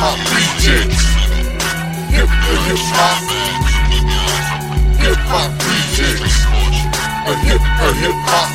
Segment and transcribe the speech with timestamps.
[0.00, 1.04] hop rejects.
[2.14, 3.18] Hip hip hop.
[5.02, 6.36] Hip hop rejects.
[7.26, 8.50] A hip a hip hop.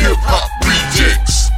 [0.00, 1.50] Hip hop rejects.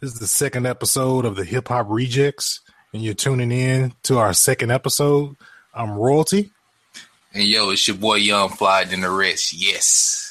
[0.00, 2.60] This is the second episode of the Hip Hop Rejects,
[2.92, 5.36] and you're tuning in to our second episode.
[5.72, 6.50] I'm Royalty.
[7.32, 9.52] And yo, it's your boy Young Fly than the rest.
[9.54, 10.23] Yes.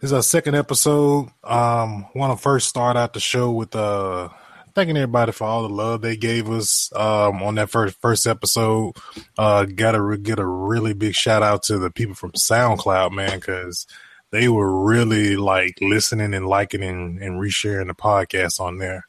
[0.00, 1.28] This is our second episode.
[1.42, 4.28] Um, want to first start out the show with uh
[4.72, 8.92] thanking everybody for all the love they gave us um on that first first episode.
[9.36, 13.40] Uh, gotta re- get a really big shout out to the people from SoundCloud, man,
[13.40, 13.88] because
[14.30, 19.04] they were really like listening and liking and, and resharing the podcast on there.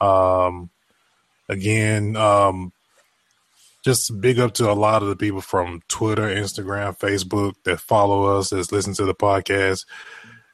[0.00, 0.70] Um,
[1.46, 2.72] again, um,
[3.82, 8.38] just big up to a lot of the people from Twitter, Instagram, Facebook that follow
[8.38, 9.84] us, that listen to the podcast.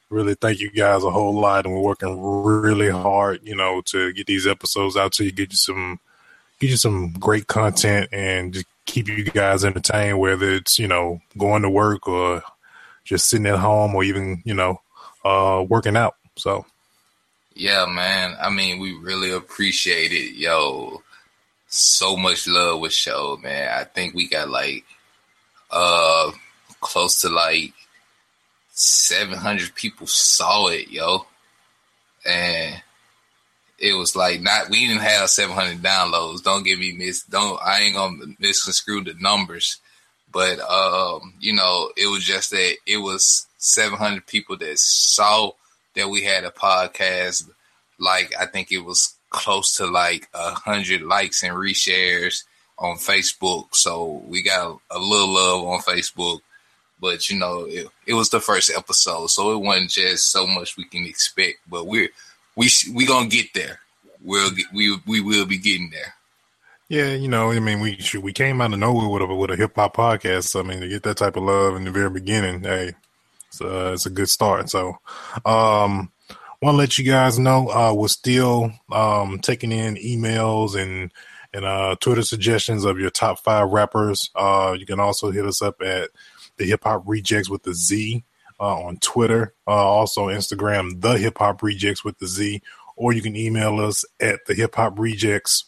[0.09, 4.11] Really thank you guys a whole lot, and we're working really hard, you know, to
[4.13, 5.99] get these episodes out to you, get you some,
[6.59, 11.21] get you some great content, and just keep you guys entertained, whether it's you know
[11.37, 12.41] going to work or
[13.05, 14.81] just sitting at home or even you know
[15.23, 16.15] uh, working out.
[16.37, 16.65] So
[17.53, 18.35] Yeah, man.
[18.41, 20.35] I mean, we really appreciate it.
[20.35, 21.03] Yo,
[21.67, 23.69] so much love was showed, man.
[23.71, 24.85] I think we got like
[25.69, 26.31] uh
[26.81, 27.73] close to like
[28.79, 31.25] 700 people saw it, yo.
[32.25, 32.81] And
[33.77, 36.43] it was like not we didn't have 700 downloads.
[36.43, 39.79] Don't get me mis don't I ain't gonna misconstrue the numbers,
[40.31, 45.51] but um, you know, it was just that it was 700 people that saw
[45.95, 47.49] that we had a podcast.
[47.99, 52.43] Like I think it was close to like a hundred likes and reshares
[52.77, 53.67] on Facebook.
[53.73, 56.39] So we got a little love on Facebook,
[56.99, 60.77] but you know, it, it was the first episode, so it wasn't just so much
[60.77, 61.59] we can expect.
[61.69, 62.09] But we're
[62.55, 63.79] we we gonna get there.
[64.21, 66.13] We'll get, we we will be getting there.
[66.89, 69.55] yeah, you know, I mean, we we came out of nowhere with a with a
[69.55, 70.45] hip hop podcast.
[70.45, 72.93] So, I mean, to get that type of love in the very beginning, hey,
[73.47, 74.69] it's uh, it's a good start.
[74.69, 74.97] So,
[75.45, 76.11] um,
[76.61, 81.11] want to let you guys know uh, we're still um, taking in emails and
[81.53, 84.29] and uh, Twitter suggestions of your top five rappers.
[84.35, 86.09] Uh, you can also hit us up at
[86.59, 88.23] the Hip Hop Rejects with the Z
[88.59, 92.61] uh, on Twitter, uh, also Instagram, the Hip Hop Rejects with the Z,
[92.95, 95.65] or you can email us at the Hip Hop Rejects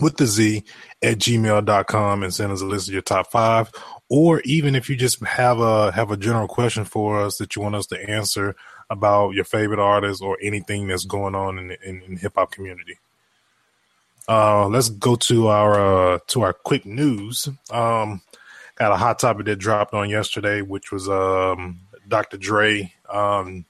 [0.00, 0.64] with the Z
[1.02, 3.70] at gmail.com and send us a list of your top five.
[4.08, 7.62] Or even if you just have a have a general question for us that you
[7.62, 8.56] want us to answer
[8.90, 12.98] about your favorite artist or anything that's going on in in, in hip hop community.
[14.28, 17.48] Uh, let's go to our uh, to our quick news.
[17.70, 18.20] Um,
[18.78, 22.36] got a hot topic that dropped on yesterday, which was um, Dr.
[22.36, 23.64] Dre um,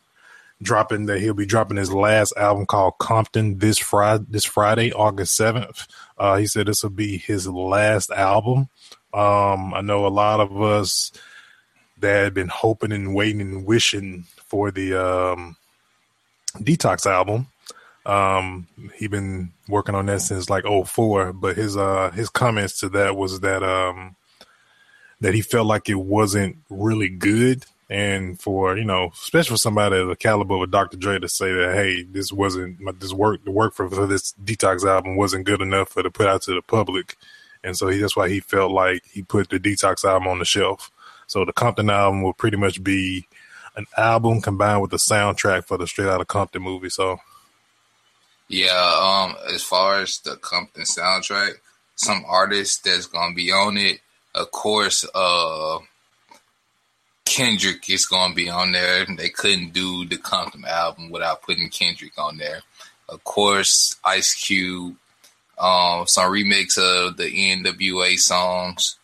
[0.61, 5.35] dropping that he'll be dropping his last album called Compton this Friday, this Friday, August
[5.35, 5.87] seventh.
[6.19, 8.69] Uh, he said this will be his last album.
[9.15, 11.11] Um, I know a lot of us
[12.01, 15.57] that had been hoping and waiting and wishing for the um,
[16.57, 17.49] Detox album.
[18.05, 22.89] Um, he been working on that since like 04, but his uh his comments to
[22.91, 24.17] that was that um
[25.21, 27.65] that he felt like it wasn't really good.
[27.91, 30.99] And for you know especially for somebody of the caliber of Dr.
[30.99, 34.85] Dre to say that hey this wasn't this work the work for, for this detox
[34.85, 37.17] album wasn't good enough for to put out to the public.
[37.65, 40.45] And so he, that's why he felt like he put the detox album on the
[40.45, 40.91] shelf.
[41.27, 43.27] So the Compton album will pretty much be
[43.77, 46.91] an album combined with the soundtrack for the Straight Outta Compton movie.
[46.91, 47.21] So
[48.49, 51.53] Yeah, um, as far as the Compton soundtrack,
[51.97, 54.01] some artists that's gonna be on it,
[54.35, 55.79] of course, uh,
[57.25, 59.05] Kendrick is gonna be on there.
[59.05, 62.63] They couldn't do the Compton album without putting Kendrick on there.
[63.09, 64.97] Of course, Ice Cube,
[65.59, 68.97] um, some remix of the NWA songs.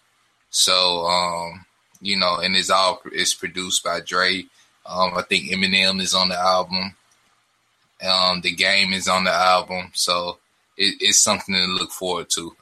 [0.51, 1.65] So, um,
[2.01, 4.45] you know, and it's all it's produced by Dre.
[4.87, 6.95] Um, I think Eminem is on the album.
[8.05, 10.39] Um, the game is on the album, so
[10.77, 12.55] it, it's something to look forward to.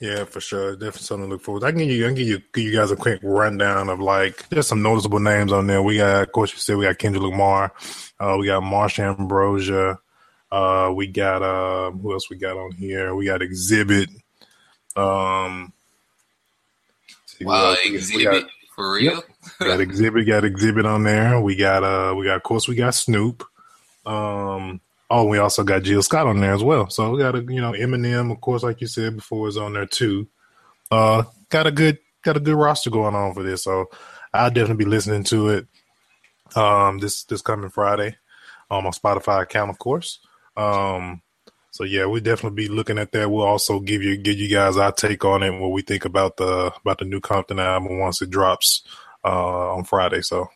[0.00, 0.72] Yeah, for sure.
[0.72, 1.66] Definitely something to look forward to.
[1.66, 4.00] I can give you, I can give you, give you guys a quick rundown of
[4.00, 5.82] like, there's some noticeable names on there.
[5.82, 7.72] We got, of course, you said we got Kendrick Lamar.
[8.20, 9.96] Uh, we got Marsha Ambrosius.
[10.50, 13.14] Uh, we got, uh, who else we got on here?
[13.14, 14.08] We got Xzibit.
[14.96, 15.72] Um,
[17.40, 17.78] Wow, else?
[17.84, 19.22] We- we Xzibit got- for real?
[19.60, 22.74] we got Xzibit got Xzibit on there we got uh we got of course we
[22.74, 23.44] got snoop
[24.06, 24.80] um
[25.14, 27.60] oh we also got jill scott on there as well so we got a you
[27.60, 30.26] know eminem of course like you said before is on there too
[30.90, 33.88] uh got a good got a good roster going on for this so
[34.32, 35.66] i'll definitely be listening to it
[36.56, 38.16] um this this coming friday
[38.70, 40.20] on my Spotify account, of course.
[40.56, 41.22] Um,
[41.70, 43.30] so yeah, we definitely be looking at that.
[43.30, 46.36] We'll also give you give you guys our take on it, what we think about
[46.36, 48.82] the about the new Compton album once it drops
[49.24, 50.22] uh, on Friday.
[50.22, 50.48] So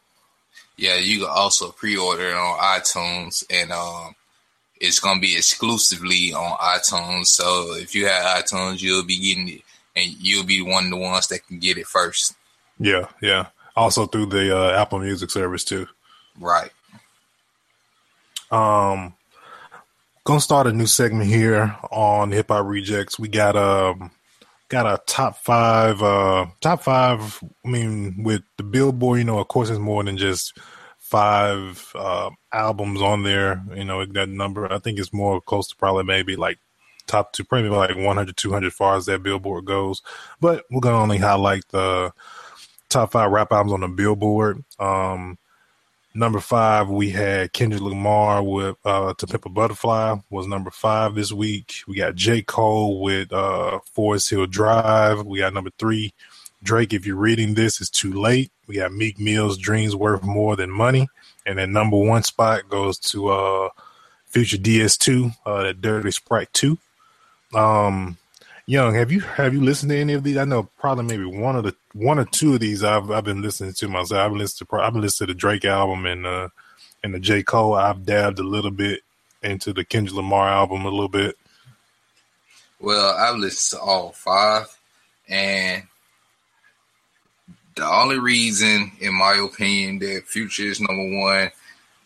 [0.76, 4.14] yeah, you can also pre-order it on iTunes, and um,
[4.80, 7.26] it's gonna be exclusively on iTunes.
[7.26, 9.62] So if you have iTunes, you'll be getting it,
[9.96, 12.34] and you'll be one of the ones that can get it first.
[12.78, 13.46] Yeah, yeah.
[13.76, 15.86] Also through the uh, Apple Music service too.
[16.38, 16.70] Right.
[18.50, 19.14] Um,
[20.24, 23.18] gonna start a new segment here on Hip Hop Rejects.
[23.18, 24.10] We got um
[24.68, 29.48] got a top five uh top five I mean with the Billboard, you know, of
[29.48, 30.58] course it's more than just
[31.08, 34.70] five uh albums on there, you know, that number.
[34.70, 36.58] I think it's more close to probably maybe like
[37.06, 40.02] top two, probably like 100, 200 far as that Billboard goes.
[40.40, 42.12] But we're gonna only highlight the
[42.88, 44.64] top five rap albums on the Billboard.
[44.78, 45.38] Um
[46.14, 51.14] Number five, we had Kendrick Lamar with uh, "To Pimp a Butterfly" was number five
[51.14, 51.82] this week.
[51.86, 56.12] We got J Cole with uh, "Forest Hill Drive." We got number three,
[56.62, 56.92] Drake.
[56.92, 58.50] If you're reading this, it's too late.
[58.68, 61.08] We got Meek Mill's "Dreams Worth More Than Money,"
[61.44, 63.68] and then number one spot goes to uh,
[64.26, 66.78] Future DS2, uh, that Dirty Sprite Two.
[67.54, 68.18] Um,
[68.68, 70.36] Young, have you have you listened to any of these?
[70.36, 73.40] I know probably maybe one of the one or two of these I've I've been
[73.40, 74.20] listening to myself.
[74.20, 76.48] I've listened to I've listening to the Drake album and uh
[77.02, 77.72] and the J Cole.
[77.72, 79.00] I've dabbed a little bit
[79.42, 81.38] into the Kendrick Lamar album a little bit.
[82.78, 84.66] Well, I've listened to all five,
[85.30, 85.84] and
[87.78, 91.50] the only reason, in my opinion, that Future is number one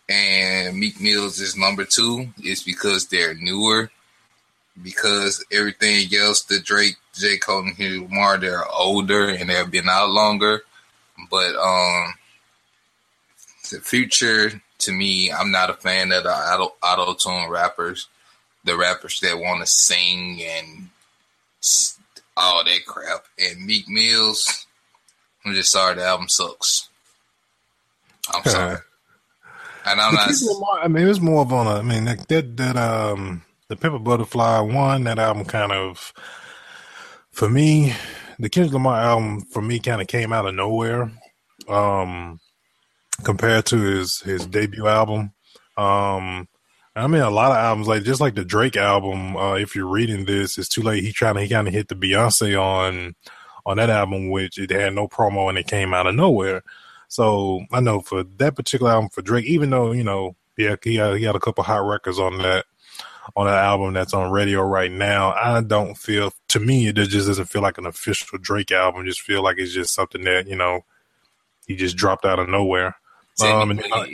[0.09, 3.91] and Meek Mills is number two is because they're newer
[4.83, 7.39] because everything else, the Drake, J.
[7.39, 10.63] Cole, and Kendrick Lamar, they're older and they've been out longer.
[11.31, 12.15] But um,
[13.71, 16.35] the future, to me, I'm not a fan of the
[16.83, 18.09] auto tune rappers,
[18.65, 20.89] the rappers that want to sing and
[22.37, 23.25] all that crap.
[23.39, 24.67] And Meek Mills,
[25.45, 26.89] I'm just sorry, the album sucks.
[28.33, 28.79] I'm sorry.
[29.87, 30.31] and I'm not.
[30.43, 31.81] Lamar, I mean, it's more of on a.
[31.81, 36.13] I mean, that that, that um the a Butterfly one, that album kind of,
[37.31, 37.95] for me,
[38.39, 41.11] the Kendrick Lamar album for me kind of came out of nowhere,
[41.69, 42.39] um,
[43.25, 45.33] compared to his his debut album.
[45.77, 46.49] Um,
[46.95, 49.37] I mean, a lot of albums like just like the Drake album.
[49.37, 51.03] Uh, if you're reading this, it's too late.
[51.03, 53.15] He trying to he kind of hit the Beyonce on
[53.65, 56.63] on that album, which it had no promo and it came out of nowhere.
[57.09, 60.97] So I know for that particular album for Drake, even though you know, yeah, he
[60.97, 62.65] had, he had a couple hot records on that
[63.37, 65.33] on an album that's on radio right now.
[65.33, 69.07] I don't feel to me it just doesn't feel like an official Drake album.
[69.07, 70.85] just feel like it's just something that you know
[71.67, 72.97] he just dropped out of nowhere.
[73.43, 74.07] Um, uh,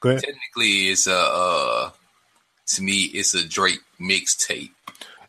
[0.00, 0.22] go ahead.
[0.22, 1.90] Technically, it's a uh,
[2.66, 4.70] to me it's a Drake mixtape.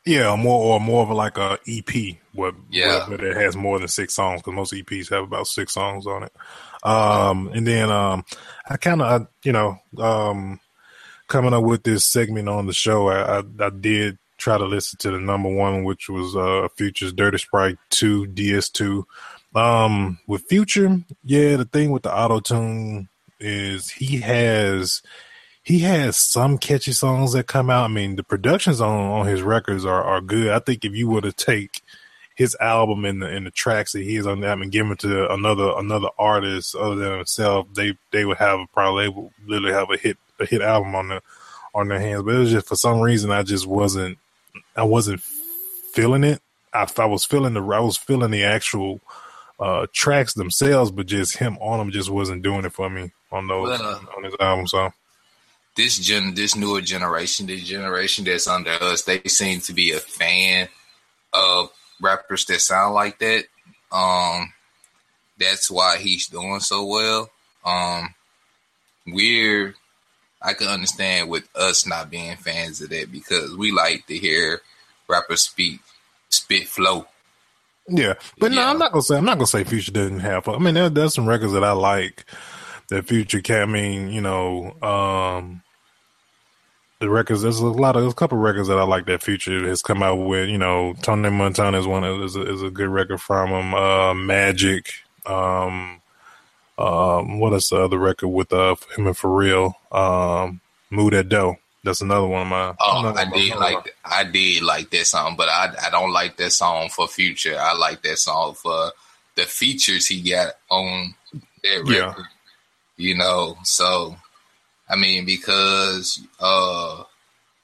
[0.06, 3.80] Yeah, more or more of a, like a EP, what yeah, but it has more
[3.80, 6.34] than six songs because most EPs have about six songs on it.
[6.84, 8.26] Um, and then um,
[8.70, 10.60] I kind of you know um,
[11.28, 14.98] coming up with this segment on the show, I, I, I did try to listen
[15.00, 19.04] to the number one, which was uh, Future's Dirty Sprite 2, DS2.
[19.56, 23.08] Um, with Future, yeah, the thing with the auto tune
[23.40, 25.02] is he has
[25.64, 27.86] he has some catchy songs that come out.
[27.86, 30.50] I mean, the productions on, on his records are, are good.
[30.50, 31.82] I think if you were to take
[32.36, 35.00] his album and the and the tracks that he is on that and give it
[35.00, 39.74] to another another artist other than himself, they they would have a, probably would literally
[39.74, 41.22] have a hit a hit album on the
[41.74, 42.24] on their hands.
[42.24, 44.18] But it was just for some reason I just wasn't
[44.76, 46.42] I wasn't feeling it.
[46.74, 49.00] I, I was feeling the I was feeling the actual
[49.60, 53.48] uh, tracks themselves, but just him on them just wasn't doing it for me on
[53.48, 54.68] those well, uh, on his album.
[54.68, 54.92] So
[55.76, 60.00] this gen this newer generation, this generation that's under us, they seem to be a
[60.00, 60.68] fan
[61.34, 63.46] of rappers that sound like that.
[63.92, 64.54] Um,
[65.40, 67.30] that's why he's doing so well.
[67.66, 68.14] Um,
[69.08, 69.76] we're
[70.42, 74.62] I can understand with us not being fans of that because we like to hear
[75.08, 75.80] rappers speak
[76.30, 77.08] spit flow.
[77.88, 78.58] Yeah, but yeah.
[78.58, 80.48] no, I'm not gonna say I'm not gonna say Future didn't have.
[80.48, 82.26] I mean, there, there's some records that I like
[82.94, 83.62] that Future can.
[83.62, 85.62] I mean, you know, um,
[87.00, 87.42] the records.
[87.42, 90.02] There's a lot of there's a couple records that I like that Future has come
[90.02, 90.50] out with.
[90.50, 93.74] You know, Tony Montana is one of, is a, is a good record from him.
[93.74, 94.94] Uh, Magic.
[95.26, 96.02] Um,
[96.78, 99.76] um, what is the other record with uh him and for real?
[99.92, 101.58] Um, Move That Dough.
[101.84, 102.74] That's another one of my.
[102.80, 106.52] Oh, I did like I did like that song, but I I don't like that
[106.52, 107.58] song for Future.
[107.60, 108.92] I like that song for
[109.36, 111.14] the features he got on
[111.64, 111.92] that record.
[111.92, 112.14] Yeah.
[112.98, 114.18] You know, so
[114.90, 117.04] I mean, because uh,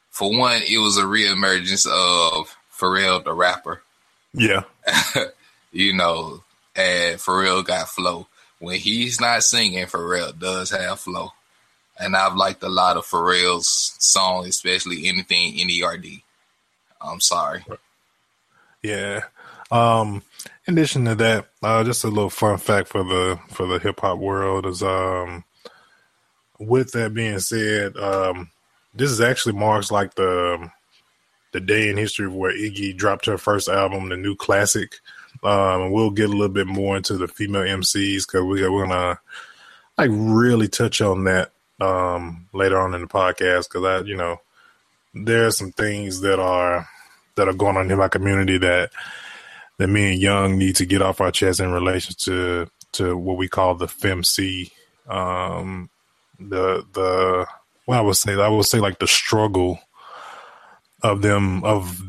[0.09, 3.81] for one, it was a reemergence of Pharrell the rapper.
[4.33, 4.63] Yeah.
[5.71, 6.43] you know,
[6.75, 8.27] and Pharrell got flow.
[8.59, 11.33] When he's not singing, Pharrell does have flow.
[11.99, 16.21] And I've liked a lot of Pharrell's songs, especially anything NERD.
[17.01, 17.63] I'm sorry.
[18.81, 19.21] Yeah.
[19.71, 20.23] Um,
[20.67, 23.99] in addition to that, uh, just a little fun fact for the for the hip
[23.99, 25.43] hop world is um,
[26.59, 28.49] with that being said, um,
[28.93, 30.69] this is actually marks like the
[31.51, 34.99] the day in history where Iggy dropped her first album, the new classic.
[35.41, 39.19] Um, we'll get a little bit more into the female MCs because we, we're gonna
[39.97, 44.41] like really touch on that um, later on in the podcast because I, you know,
[45.13, 46.87] there are some things that are
[47.35, 48.91] that are going on in my community that
[49.79, 53.37] that me and Young need to get off our chest in relation to to what
[53.37, 54.71] we call the FemC,
[55.07, 55.89] um,
[56.37, 57.47] the the
[57.87, 59.79] well, I would say I would say like the struggle
[61.01, 62.01] of them of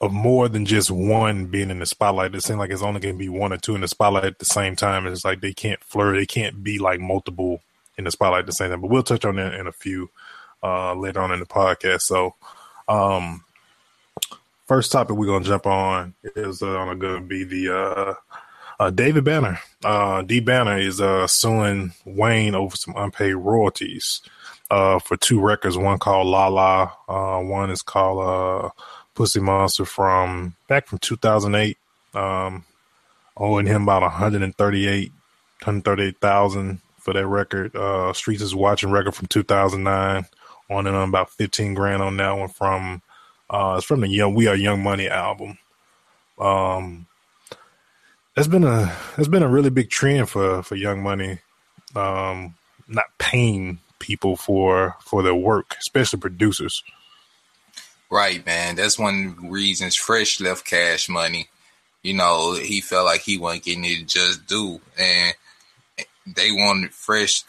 [0.00, 2.34] of more than just one being in the spotlight.
[2.34, 4.38] It seems like it's only going to be one or two in the spotlight at
[4.38, 5.06] the same time.
[5.06, 6.16] It's like they can't flirt.
[6.16, 7.60] They can't be like multiple
[7.98, 8.80] in the spotlight at the same time.
[8.80, 10.10] But we'll touch on that in a few
[10.62, 12.02] uh, later on in the podcast.
[12.02, 12.34] So,
[12.88, 13.44] um,
[14.66, 18.14] first topic we're gonna jump on is uh, to be the uh,
[18.78, 19.58] uh, David Banner.
[19.84, 24.20] Uh, D Banner is uh, suing Wayne over some unpaid royalties
[24.68, 25.78] for two records.
[25.78, 27.40] One called La La.
[27.40, 28.72] One is called
[29.14, 31.78] Pussy Monster from back from 2008.
[32.14, 32.64] Um,
[33.36, 37.74] owing him about 138, 138,000 for that record.
[37.76, 40.26] Uh, Streets is watching record from 2009
[40.68, 43.02] on and on about 15 grand on that one from,
[43.50, 45.58] uh, it's from the Young, We Are Young Money album.
[46.38, 47.06] Um,
[48.36, 51.38] it's been a, it's been a really big trend for, for Young Money.
[51.94, 52.54] Um,
[52.88, 56.82] not paying people for, for their work, especially producers.
[58.10, 58.76] Right, man.
[58.76, 61.48] That's one reasons Fresh left Cash Money.
[62.02, 65.34] You know, he felt like he wasn't getting it just due, and
[66.24, 67.42] they wanted Fresh,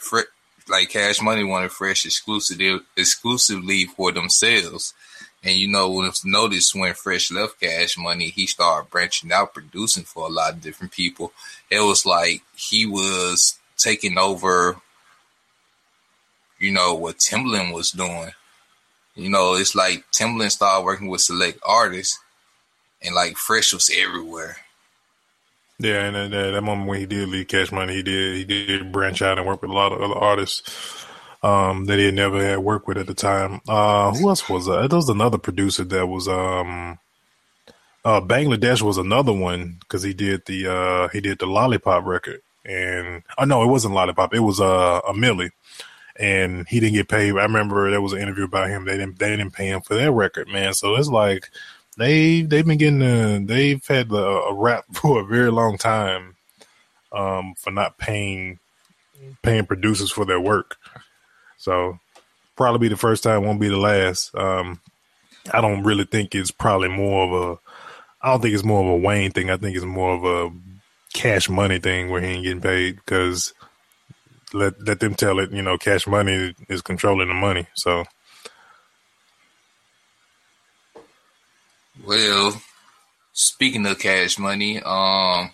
[0.68, 4.94] like Cash Money wanted Fresh exclusively exclusively for themselves.
[5.42, 10.04] And you know, when notice when Fresh left Cash Money, he started branching out, producing
[10.04, 11.32] for a lot of different people.
[11.70, 14.80] It was like he was taking over,
[16.58, 18.32] you know, what Timbaland was doing
[19.18, 22.20] you know, it's like Timbaland started working with select artists,
[23.02, 24.58] and like Fresh was everywhere.
[25.80, 28.92] Yeah, and that, that moment when he did leave Cash Money, he did he did
[28.92, 31.04] branch out and work with a lot of other artists
[31.42, 33.60] um, that he had never had worked with at the time.
[33.68, 34.90] Uh, who else was that?
[34.90, 36.98] There was another producer that was um,
[38.04, 42.40] uh, Bangladesh was another one because he did the uh, he did the Lollipop record,
[42.64, 45.50] and oh no, it wasn't Lollipop, it was uh, a Milli
[46.18, 47.30] and he didn't get paid.
[47.32, 48.84] I remember there was an interview about him.
[48.84, 50.74] They didn't they didn't pay him for that record, man.
[50.74, 51.50] So it's like
[51.96, 56.36] they they've been getting a, they've had a rap for a very long time
[57.12, 58.58] um, for not paying
[59.42, 60.76] paying producers for their work.
[61.58, 61.98] So
[62.56, 64.34] probably be the first time, won't be the last.
[64.34, 64.80] Um,
[65.52, 67.60] I don't really think it's probably more of a.
[68.20, 69.50] I don't think it's more of a Wayne thing.
[69.50, 70.54] I think it's more of a
[71.12, 73.52] cash money thing where he ain't getting paid because
[74.52, 75.50] let let them tell it.
[75.50, 77.66] You know, Cash Money is controlling the money.
[77.74, 78.04] So,
[82.04, 82.60] well,
[83.32, 85.50] speaking of Cash Money, um,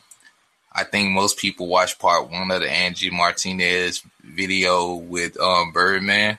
[0.73, 6.39] I think most people watch part one of the Angie Martinez video with um Birdman.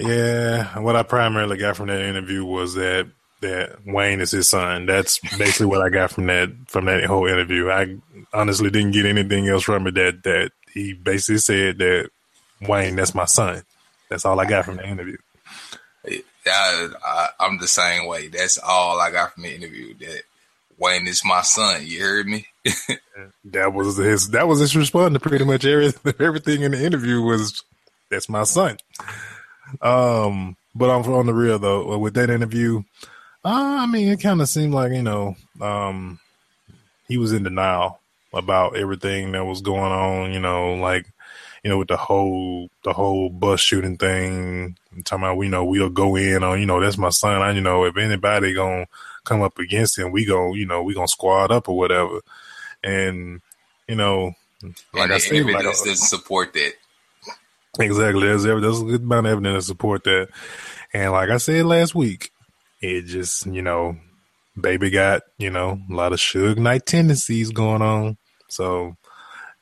[0.00, 3.08] Yeah, what I primarily got from that interview was that
[3.40, 4.86] that Wayne is his son.
[4.86, 7.70] That's basically what I got from that from that whole interview.
[7.70, 7.96] I
[8.32, 12.10] honestly didn't get anything else from it that that he basically said that
[12.62, 13.62] Wayne, that's my son.
[14.08, 15.16] That's all I got from the interview.
[16.46, 18.28] I, am the same way.
[18.28, 19.94] That's all I got from the interview.
[19.98, 20.22] That
[20.78, 21.82] Wayne is my son.
[21.84, 22.46] You heard me.
[23.44, 24.30] That was his.
[24.30, 26.14] That was his response to pretty much everything.
[26.20, 27.62] Everything in the interview was,
[28.10, 28.78] "That's my son."
[29.80, 32.82] Um, but on on the real though, with that interview,
[33.44, 36.20] uh, I mean, it kind of seemed like you know, um,
[37.08, 38.00] he was in denial
[38.32, 41.06] about everything that was going on, you know, like,
[41.62, 45.64] you know, with the whole, the whole bus shooting thing, I'm talking about, we know,
[45.64, 47.42] we'll go in on, you know, that's my son.
[47.42, 48.86] I, you know, if anybody gonna
[49.24, 52.20] come up against him, we go, you know, we gonna squad up or whatever.
[52.82, 53.40] And,
[53.88, 54.32] you know,
[54.92, 56.72] like and I said, like, doesn't support that.
[57.78, 58.26] Exactly.
[58.26, 60.28] There's, there's a good amount of evidence to support that.
[60.92, 62.30] And like I said last week,
[62.80, 63.96] it just, you know,
[64.60, 68.18] baby got, you know, a lot of Suge Knight tendencies going on.
[68.48, 68.96] So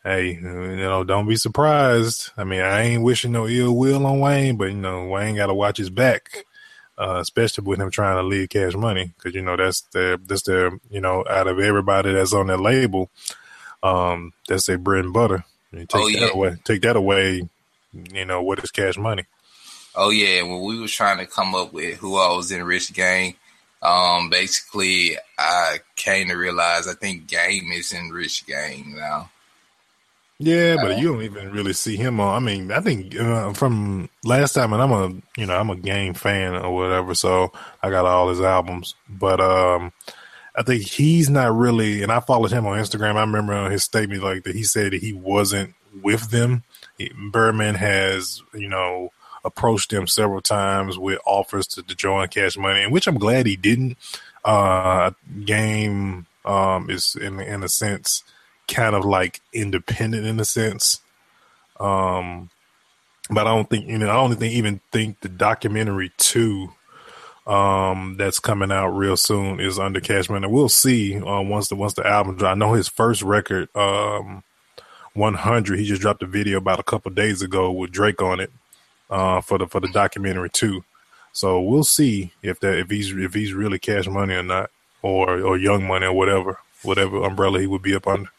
[0.04, 0.40] hey, you
[0.76, 2.30] know, don't be surprised.
[2.36, 5.46] I mean, I ain't wishing no ill will on Wayne, but you know, Wayne got
[5.46, 6.44] to watch his back,
[7.00, 10.42] uh, especially with him trying to lead Cash Money, because you know that's the that's
[10.42, 13.08] the you know out of everybody that's on that label,
[13.82, 15.44] um, that's their bread and butter.
[15.72, 17.48] Take Oh, that away, take that away.
[17.92, 19.24] You know what is Cash Money?
[19.94, 22.92] Oh yeah, when we was trying to come up with who I was in Rich
[22.92, 23.34] Gang,
[23.82, 29.30] um, basically I came to realize I think Game is in Rich Gang now.
[30.42, 32.34] Yeah, but you don't even really see him on.
[32.34, 35.76] I mean, I think uh, from last time, and I'm a you know I'm a
[35.76, 38.94] game fan or whatever, so I got all his albums.
[39.06, 39.92] But um,
[40.56, 42.02] I think he's not really.
[42.02, 43.16] And I followed him on Instagram.
[43.16, 44.56] I remember his statement like that.
[44.56, 46.64] He said that he wasn't with them.
[46.96, 49.10] He, Birdman has you know
[49.44, 53.44] approached them several times with offers to, to join Cash Money, and which I'm glad
[53.44, 53.98] he didn't.
[54.42, 55.10] Uh,
[55.44, 58.24] game um is in in a sense
[58.70, 61.00] kind of like independent in a sense.
[61.78, 62.50] Um,
[63.28, 64.10] but I don't think you know.
[64.10, 66.72] I don't think even think the documentary two
[67.46, 70.46] um that's coming out real soon is under Cash Money.
[70.46, 72.38] We'll see uh, once the once the album.
[72.44, 74.42] I know his first record, um,
[75.14, 75.78] 100.
[75.78, 78.50] He just dropped a video about a couple days ago with Drake on it
[79.08, 80.84] uh, for the for the documentary too.
[81.32, 84.70] So we'll see if that if he's if he's really Cash Money or not,
[85.02, 88.30] or or Young Money or whatever whatever umbrella he would be up under.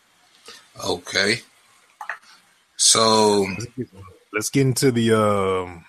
[0.84, 1.42] Okay.
[2.78, 3.46] So
[4.34, 5.86] let's get into the um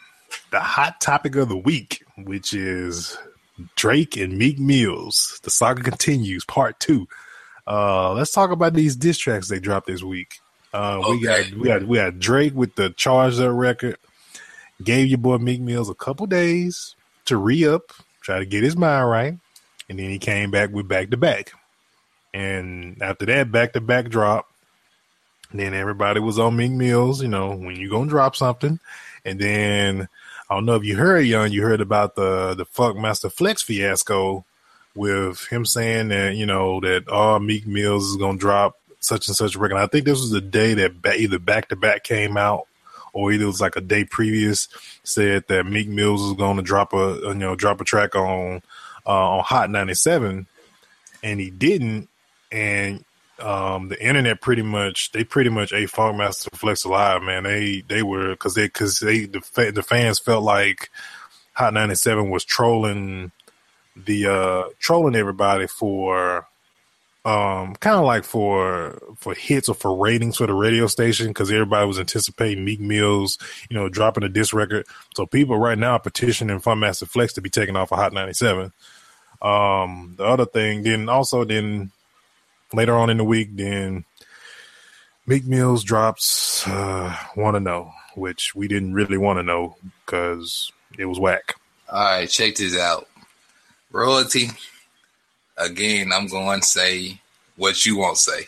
[0.50, 3.16] the hot topic of the week, which is
[3.76, 5.40] Drake and Meek Mills.
[5.42, 7.08] The saga continues, part two.
[7.66, 10.40] Uh let's talk about these diss tracks they dropped this week.
[10.74, 13.96] Uh we got we got we got Drake with the Charged Up record.
[14.82, 16.96] Gave your boy Meek Mills a couple days
[17.26, 19.38] to re up, try to get his mind right,
[19.88, 21.52] and then he came back with back to back.
[22.34, 24.51] And after that back to back drop,
[25.60, 28.80] then everybody was on Meek Mills, you know, when you gonna drop something.
[29.24, 30.08] And then
[30.50, 34.44] I don't know if you heard, young, you heard about the the Funkmaster Flex fiasco
[34.94, 39.36] with him saying that, you know, that oh Meek Mills is gonna drop such and
[39.36, 39.78] such record.
[39.78, 42.66] I think this was the day that ba- either back to back came out
[43.12, 44.68] or either it was like a day previous
[45.04, 48.62] said that Meek Mills was gonna drop a you know, drop a track on
[49.06, 50.46] uh, on Hot 97
[51.22, 52.08] and he didn't
[52.50, 53.04] and
[53.42, 57.42] um, the internet pretty much they pretty much ate Funkmaster Flex alive, man.
[57.44, 60.90] They they were because they because they the fa- the fans felt like
[61.54, 63.32] Hot 97 was trolling
[63.96, 66.46] the uh trolling everybody for
[67.24, 71.50] um kind of like for for hits or for ratings for the radio station because
[71.50, 74.86] everybody was anticipating Meek Mills, you know, dropping a disc record.
[75.14, 78.72] So people right now are petitioning Funkmaster Flex to be taken off of Hot 97.
[79.42, 81.90] Um, the other thing, then also then
[82.74, 84.04] later on in the week, then
[85.26, 90.72] Meek Mills drops uh, "Want to Know," which we didn't really want to know because
[90.98, 91.54] it was whack.
[91.90, 93.08] all right, check this out.
[93.90, 94.48] Royalty.
[95.56, 97.20] Again, I'm going to say
[97.56, 98.46] what you won't say.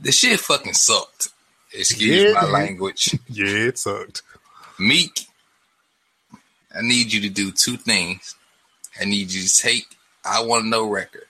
[0.00, 1.28] The shit fucking sucked.
[1.72, 2.32] Excuse Yeah.
[2.32, 3.14] my language.
[3.28, 4.22] Yeah, it sucked.
[4.78, 5.26] Meek,
[6.74, 8.34] I need you to do two things.
[9.00, 9.84] I need you to take
[10.24, 11.25] I Want to Know record.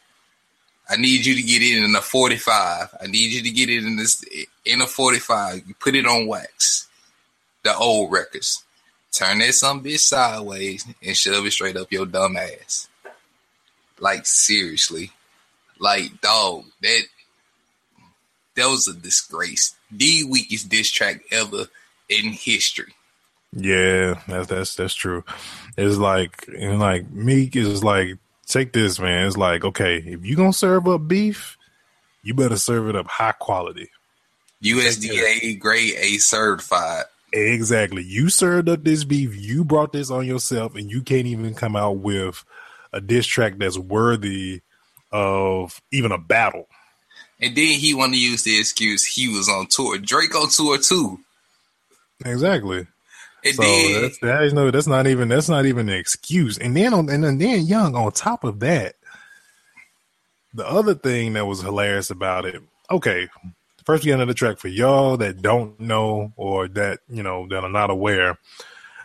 [0.88, 2.96] I need you to get it in a 45.
[3.00, 4.24] I need you to get it in this
[4.64, 5.66] in a 45.
[5.66, 6.88] You put it on wax.
[7.64, 8.64] The old records.
[9.12, 12.88] Turn that some bitch sideways and shove it straight up your dumb ass.
[13.98, 15.10] Like seriously.
[15.78, 17.02] Like dog, that
[18.54, 19.74] that was a disgrace.
[19.90, 21.66] The weakest diss track ever
[22.08, 22.94] in history.
[23.52, 25.24] Yeah, that's that's that's true.
[25.76, 29.26] It's like and like Meek is like take this man.
[29.26, 31.56] It's like okay, if you gonna serve up beef,
[32.22, 33.90] you better serve it up high quality.
[34.62, 37.04] USDA grade A certified.
[37.32, 38.02] Exactly.
[38.02, 39.36] You served up this beef.
[39.36, 42.44] You brought this on yourself, and you can't even come out with
[42.92, 44.62] a diss track that's worthy
[45.12, 46.66] of even a battle.
[47.40, 49.98] And then he wanted to use the excuse he was on tour.
[49.98, 51.18] Drake on tour too.
[52.24, 52.86] Exactly.
[53.54, 54.70] So that's that is no.
[54.70, 55.28] That's not even.
[55.28, 56.58] That's not even an excuse.
[56.58, 58.94] And then on and then, young on top of that,
[60.54, 62.62] the other thing that was hilarious about it.
[62.90, 63.28] Okay,
[63.84, 67.64] first we got another track for y'all that don't know or that you know that
[67.64, 68.38] are not aware.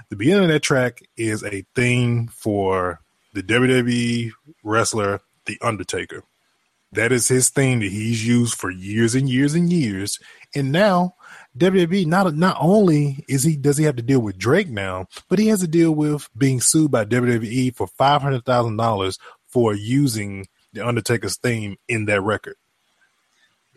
[0.10, 3.00] The beginning of that track is a theme for
[3.34, 4.32] the WWE
[4.64, 6.24] wrestler The Undertaker.
[6.92, 10.20] That is his theme that he's used for years and years and years.
[10.54, 11.16] And now
[11.58, 15.38] WWE not not only is he does he have to deal with Drake now, but
[15.38, 19.74] he has to deal with being sued by WWE for five hundred thousand dollars for
[19.74, 22.56] using the Undertaker's theme in that record.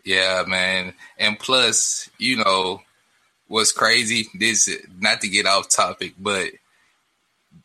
[0.05, 0.93] Yeah, man.
[1.17, 2.81] And plus, you know,
[3.47, 4.27] what's crazy?
[4.33, 6.51] This not to get off topic, but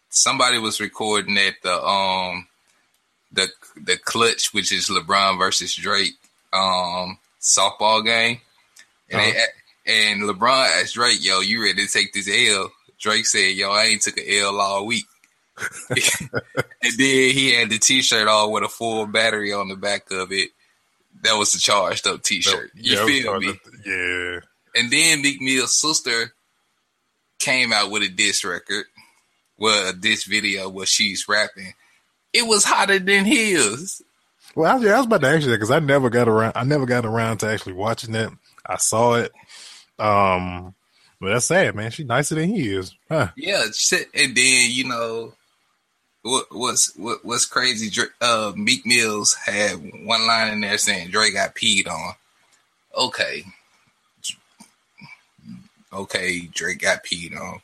[0.08, 2.48] somebody was recording at the um
[3.30, 6.14] the the clutch, which is LeBron versus Drake
[6.52, 8.40] um softball game,
[9.08, 9.46] and uh-huh.
[9.86, 13.84] And LeBron asked Drake, "Yo, you ready to take this L?" Drake said, "Yo, I
[13.84, 15.06] ain't took an L all week."
[15.90, 20.32] and then he had the T-shirt on with a full battery on the back of
[20.32, 20.50] it.
[21.22, 22.70] That was the charged up T-shirt.
[22.74, 23.60] You yeah, feel me?
[23.84, 24.40] yeah.
[24.74, 26.32] And then Meek Mill's sister
[27.38, 28.84] came out with a diss record,
[29.58, 31.74] well, a diss video where she's rapping.
[32.32, 34.02] It was hotter than his.
[34.54, 36.52] Well, I was, I was about to ask you that because I never got around.
[36.56, 38.30] I never got around to actually watching that.
[38.64, 39.32] I saw it.
[40.00, 40.74] Um,
[41.20, 41.90] but that's sad, man.
[41.90, 42.94] She's nicer than he is.
[43.08, 43.28] Huh.
[43.36, 43.64] Yeah,
[44.14, 45.34] and then you know
[46.22, 47.90] what what's what, what's crazy?
[48.20, 52.14] Uh, Meek Mills had one line in there saying Drake got peed on.
[52.96, 53.44] Okay,
[55.92, 57.60] okay, Drake got peed on.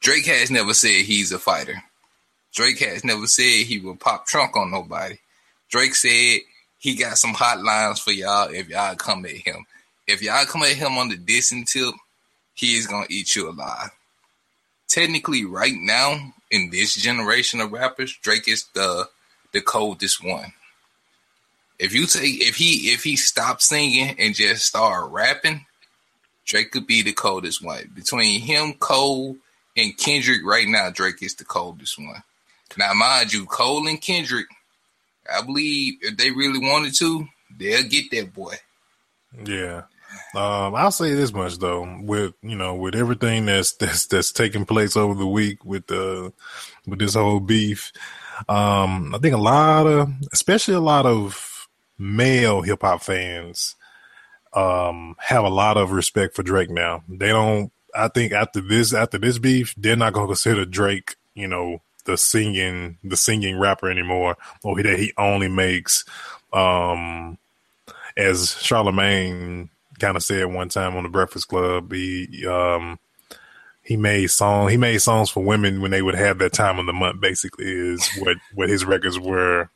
[0.00, 1.82] Drake has never said he's a fighter.
[2.54, 5.16] Drake has never said he will pop trunk on nobody.
[5.70, 6.40] Drake said
[6.78, 9.66] he got some hotlines for y'all if y'all come at him.
[10.08, 11.94] If y'all come at him on the dissing tip,
[12.54, 13.90] he is gonna eat you alive.
[14.88, 19.08] Technically, right now in this generation of rappers, Drake is the
[19.52, 20.52] the coldest one.
[21.78, 25.66] If you take if he if he stopped singing and just start rapping,
[26.46, 27.90] Drake could be the coldest one.
[27.94, 29.36] Between him, Cole,
[29.76, 32.22] and Kendrick, right now, Drake is the coldest one.
[32.78, 34.46] Now, mind you, Cole and Kendrick,
[35.32, 38.54] I believe if they really wanted to, they'll get that boy.
[39.44, 39.82] Yeah.
[40.34, 44.66] Um, I'll say this much though, with you know, with everything that's that's that's taking
[44.66, 46.32] place over the week with the
[46.86, 47.92] with this whole beef,
[48.48, 53.74] um, I think a lot of, especially a lot of male hip hop fans,
[54.52, 57.02] um, have a lot of respect for Drake now.
[57.08, 57.72] They don't.
[57.94, 62.18] I think after this after this beef, they're not gonna consider Drake, you know, the
[62.18, 66.04] singing the singing rapper anymore, or that he only makes,
[66.52, 67.38] um,
[68.16, 72.98] as Charlemagne kind of said one time on the Breakfast Club, he um
[73.82, 76.86] he made song he made songs for women when they would have that time of
[76.86, 77.20] the month.
[77.20, 79.68] Basically, is what what his records were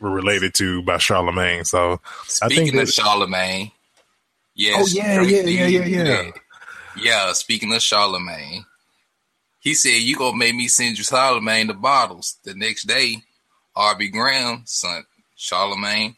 [0.00, 1.64] were related to by Charlemagne.
[1.64, 3.72] So speaking I think of Charlemagne,
[4.54, 6.30] yes, oh yeah, yeah, yeah, yeah, yeah.
[7.00, 8.64] Yeah, speaking of Charlemagne,
[9.60, 12.38] he said you gonna make me send you Charlemagne the bottles.
[12.44, 13.22] The next day,
[13.76, 16.16] Aubrey Graham sent Charlemagne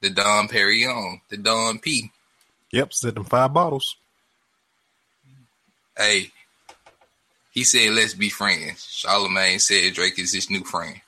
[0.00, 2.10] the Don Perignon, the Don P.
[2.76, 3.96] Yep, sent them five bottles.
[5.96, 6.30] Hey,
[7.50, 11.00] he said, "Let's be friends." Charlemagne said Drake is his new friend.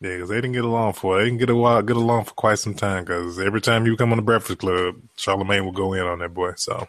[0.00, 2.34] Yeah, because they didn't get along for they didn't get a while, get along for
[2.34, 3.02] quite some time.
[3.04, 6.32] Because every time you come on the Breakfast Club, Charlemagne will go in on that
[6.32, 6.52] boy.
[6.54, 6.86] So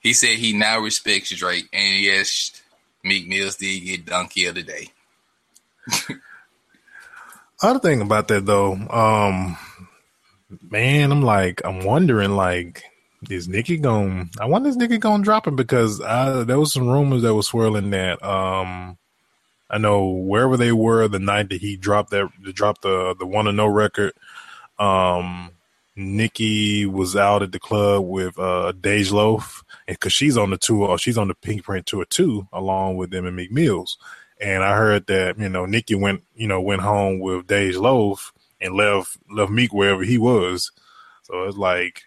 [0.00, 2.60] he said he now respects Drake, and yes,
[3.04, 4.88] Meek Mills did get donkey of the day.
[7.62, 9.56] Other thing about that though, um,
[10.70, 12.84] man, I'm like, I'm wondering, like,
[13.30, 14.30] is Nicki going?
[14.40, 17.90] I wonder is Nicki going dropping because I, there was some rumors that was swirling
[17.90, 18.22] that.
[18.22, 18.98] Um,
[19.70, 23.46] I know wherever they were the night that he dropped that, dropped the the one
[23.46, 24.12] to no record.
[24.78, 25.50] Um,
[25.96, 30.98] Nicki was out at the club with uh Dej Loaf, because she's on the tour,
[30.98, 33.96] she's on the Pinkprint tour too, along with them and Meek Mills.
[34.40, 38.32] And I heard that you know Nicki went you know went home with Dej Loaf
[38.64, 40.72] and left left Meek wherever he was.
[41.24, 42.02] So it's like,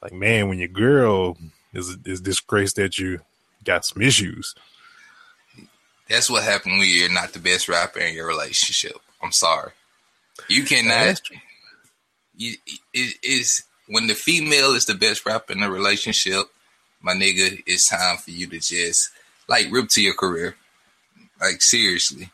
[0.00, 1.36] like man, when your girl
[1.74, 3.20] is is disgraced that you
[3.64, 4.54] got some issues.
[6.08, 8.96] That's what happened when you're not the best rapper in your relationship.
[9.22, 9.72] I'm sorry,
[10.48, 11.20] you cannot.
[12.36, 12.54] You,
[12.94, 16.44] it is when the female is the best rapper in the relationship,
[17.02, 17.62] my nigga.
[17.66, 19.10] It's time for you to just
[19.48, 20.56] like rip to your career,
[21.40, 22.30] like seriously.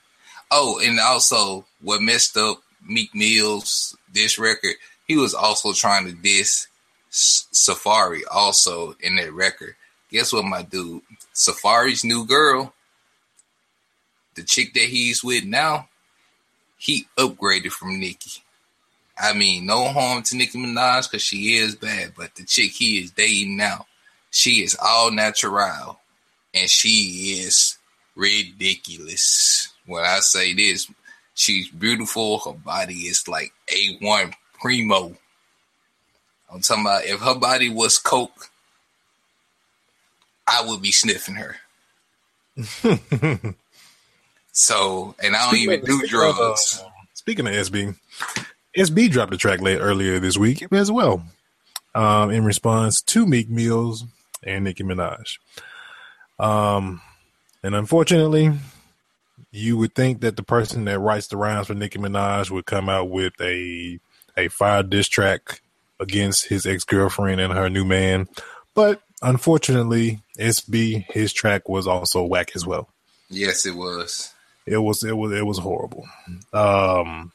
[0.51, 4.75] Oh, and also what messed up Meek Mill's this record,
[5.07, 6.67] he was also trying to diss
[7.11, 9.77] Safaree also in that record.
[10.11, 11.03] Guess what, my dude?
[11.35, 12.73] Safaree's new girl,
[14.35, 15.89] the chick that he's with now,
[16.79, 18.43] he upgraded from Nicki.
[19.17, 22.99] I mean, no harm to Nicki Minaj because she is bad, but the chick he
[22.99, 23.87] is dating now,
[24.31, 26.01] she is all natural
[26.53, 27.79] and she is
[28.17, 29.73] ridiculous.
[29.87, 30.91] When I say this,
[31.35, 32.39] She's beautiful.
[32.41, 35.17] Her body is like A1 primo.
[36.53, 38.51] I'm talking about if her body was coke,
[40.47, 41.57] I would be sniffing her.
[44.53, 46.79] so, and I don't speaking even do drugs.
[46.81, 47.97] Of, uh, speaking of SB,
[48.77, 51.25] SB dropped a track late earlier this week as well.
[51.95, 54.05] um, in response to Meek Mills
[54.43, 55.39] and Nicki Minaj.
[56.39, 57.01] Um,
[57.63, 58.53] and unfortunately,
[59.55, 62.89] you would think that the person that writes the rhymes for Nicki Minaj would come
[62.89, 64.01] out with a
[64.37, 65.61] a fire diss track
[66.01, 68.29] against his ex girlfriend and her new man,
[68.75, 72.89] but unfortunately, SB his track was also whack as well.
[73.31, 74.35] Yes, it was.
[74.67, 76.09] It was it was it was horrible.
[76.53, 77.31] Um,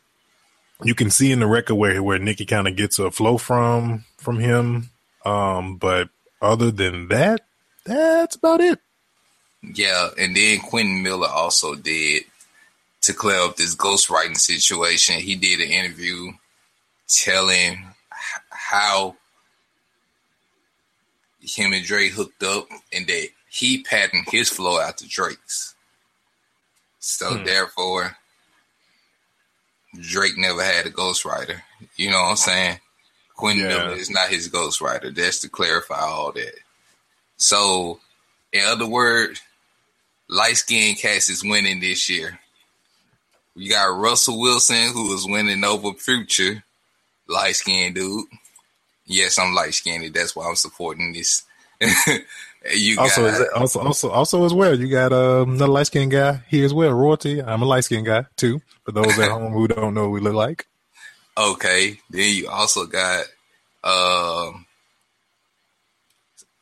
[0.84, 4.04] you can see in the record where where Nicki kind of gets a flow from
[4.18, 4.90] from him.
[5.26, 6.10] Um, but
[6.42, 7.42] other than that,
[7.86, 8.80] that's about it.
[9.62, 12.24] Yeah, and then Quentin Miller also did
[13.02, 15.16] to clear up this ghostwriting situation.
[15.16, 16.32] He did an interview
[17.08, 17.86] telling
[18.50, 19.16] how
[21.42, 25.76] him and Drake hooked up and that he patterned his flow after Drake's.
[27.00, 27.44] So hmm.
[27.44, 28.18] therefore,
[30.00, 31.62] Drake never had a ghostwriter.
[31.96, 32.80] You know what I'm saying?
[33.36, 33.78] Quentin yeah.
[33.78, 35.14] Miller is not his ghostwriter.
[35.16, 36.56] That's to clarify all that.
[37.38, 38.00] So,
[38.52, 39.42] in other words,
[40.30, 42.40] light skinned cast is winning this year.
[43.56, 46.64] You got Russell Wilson, who is winning over Future,
[47.28, 48.26] light skinned dude.
[49.06, 50.14] Yes, I'm light skinned.
[50.14, 51.44] That's why I'm supporting this.
[52.74, 54.80] you also, got, also, also, also as well.
[54.80, 56.92] You got um, another light skinned guy here as well.
[56.92, 57.42] Royalty.
[57.42, 58.62] I'm a light skinned guy too.
[58.86, 60.68] For those at home who don't know we look like.
[61.38, 62.00] Okay.
[62.10, 63.26] Then you also got
[63.84, 64.66] um,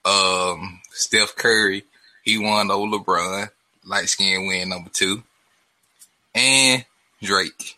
[0.05, 1.83] um, Steph Curry.
[2.23, 3.49] He won over LeBron.
[3.87, 5.23] Light skin win number two.
[6.35, 6.85] And
[7.23, 7.77] Drake.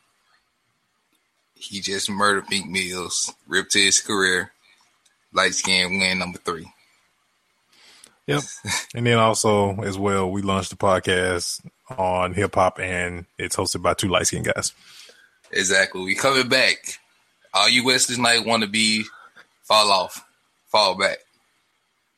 [1.54, 4.52] He just murdered Meek Mills, ripped to his career.
[5.32, 6.72] Light skin win number three.
[8.26, 8.41] Yep.
[8.95, 11.63] and then also as well, we launched the podcast
[11.98, 14.74] on hip hop and it's hosted by two light skinned guys.
[15.52, 16.04] Exactly.
[16.04, 16.78] We coming back.
[17.54, 19.06] All you Wesley Knight want to be
[19.63, 20.24] fall off,
[20.67, 21.17] fall back.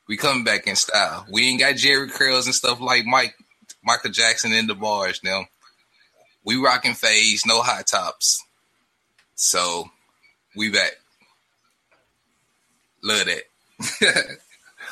[0.07, 1.25] We coming back in style.
[1.31, 3.35] We ain't got Jerry curls and stuff like Mike
[3.83, 5.45] Michael Jackson in the bars now.
[6.43, 8.43] We rocking fades, no high tops.
[9.35, 9.89] So
[10.55, 10.91] we back.
[13.03, 13.27] Love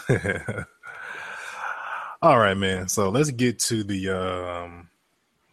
[0.08, 0.66] that.
[2.22, 2.88] All right, man.
[2.90, 4.90] So let's get to the um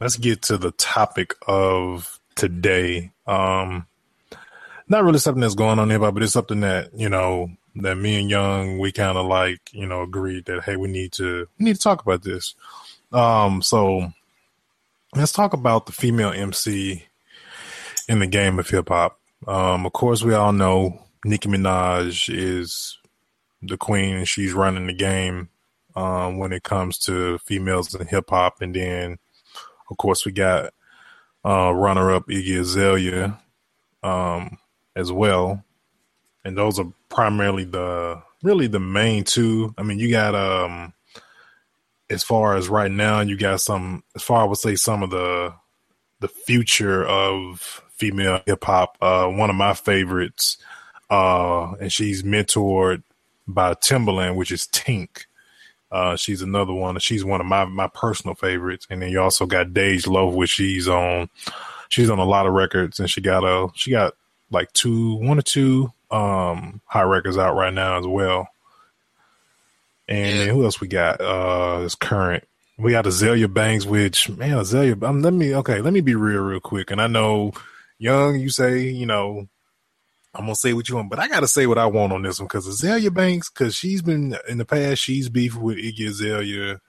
[0.01, 3.13] let's get to the topic of today.
[3.27, 3.87] Um
[4.89, 8.21] not really something that's going on here, but it's something that, you know, that me
[8.21, 11.67] and Young we kind of like, you know, agreed that hey, we need to we
[11.67, 12.55] need to talk about this.
[13.17, 14.13] Um so
[15.15, 17.05] let's talk about the female MC
[18.09, 19.19] in the game of hip hop.
[19.47, 22.99] Um of course we all know Nicki Minaj is
[23.63, 25.49] the queen and she's running the game
[25.97, 28.61] um, when it comes to females in hip hop.
[28.61, 29.19] And then,
[29.91, 30.73] of course, we got
[31.45, 33.41] uh, runner up Iggy Azalea
[34.03, 34.59] um,
[34.95, 35.65] as well.
[36.45, 39.75] And those are primarily the really the main two.
[39.77, 40.93] I mean, you got um
[42.11, 45.11] as far as right now, you got some as far I would say some of
[45.11, 45.55] the
[46.21, 48.97] the future of female hip hop.
[49.01, 50.57] Uh, one of my favorites,
[51.11, 53.03] uh, and she's mentored
[53.47, 55.27] by Timbaland, which is Tink.
[55.91, 56.99] Uh, she's another one.
[56.99, 58.87] She's one of my my personal favorites.
[58.91, 61.29] And then you also got Dej Loaf, which she's on.
[61.89, 64.15] She's on a lot of records, and she got a she got
[64.51, 68.49] like two, one or two um high records out right now as well.
[70.09, 70.47] And yeah.
[70.47, 71.21] who else we got?
[71.21, 72.45] Uh, this current.
[72.79, 75.03] We got Azealia Banks, which man, Azealia.
[75.03, 75.81] Um, let me okay.
[75.81, 76.91] Let me be real, real quick.
[76.91, 77.53] And I know,
[77.99, 79.49] young, you say you know
[80.37, 82.39] I'm gonna say what you want, but I gotta say what I want on this
[82.39, 86.81] one because Azealia Banks, because she's been in the past, she's beefed with Iggy Azalea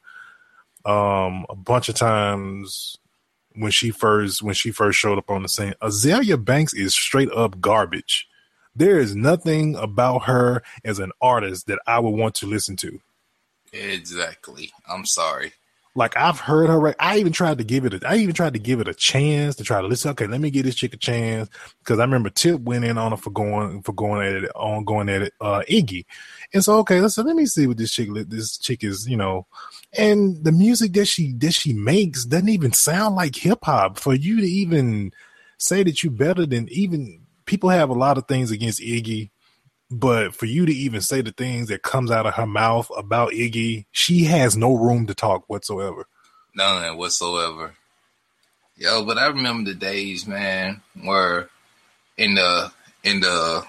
[0.86, 2.98] um a bunch of times
[3.56, 5.74] when she first when she first showed up on the scene.
[5.82, 8.28] Azealia Banks is straight up garbage.
[8.76, 13.00] There is nothing about her as an artist that I would want to listen to.
[13.74, 14.72] Exactly.
[14.90, 15.54] I'm sorry.
[15.98, 16.96] Like I've heard her.
[17.00, 17.96] I even tried to give it.
[17.96, 20.12] A, I even tried to give it a chance to try to listen.
[20.12, 21.50] Okay, let me give this chick a chance
[21.80, 24.86] because I remember Tip went in on her for going for going at it on
[24.86, 25.34] going at it.
[25.42, 26.06] Uh, Iggy,
[26.54, 27.26] and so okay, listen.
[27.26, 28.10] Let me see what this chick.
[28.14, 29.48] This chick is, you know,
[29.98, 33.98] and the music that she that she makes doesn't even sound like hip hop.
[33.98, 35.12] For you to even
[35.58, 39.32] say that you're better than even people have a lot of things against Iggy
[39.90, 43.32] but for you to even say the things that comes out of her mouth about
[43.32, 46.06] Iggy, she has no room to talk whatsoever.
[46.56, 47.76] None whatsoever.
[48.76, 51.50] Yo, but I remember the days, man, where
[52.18, 52.72] in the
[53.04, 53.64] in the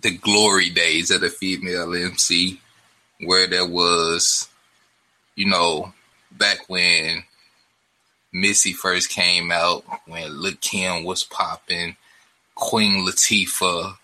[0.00, 2.60] the glory days of the female MC,
[3.20, 4.48] where there was,
[5.34, 5.92] you know,
[6.30, 7.24] back when
[8.32, 11.96] Missy first came out, when Lil Kim was popping,
[12.54, 13.96] Queen Latifah,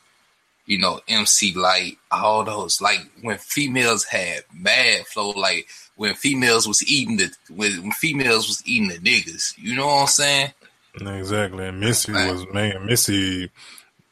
[0.67, 2.81] you know, MC Lyte, all those.
[2.81, 8.63] Like when females had mad flow, like when females was eating the when females was
[8.67, 9.55] eating the niggas.
[9.59, 10.53] You know what I'm saying?
[10.95, 11.67] Exactly.
[11.67, 12.33] And Missy right.
[12.33, 13.51] was man, Missy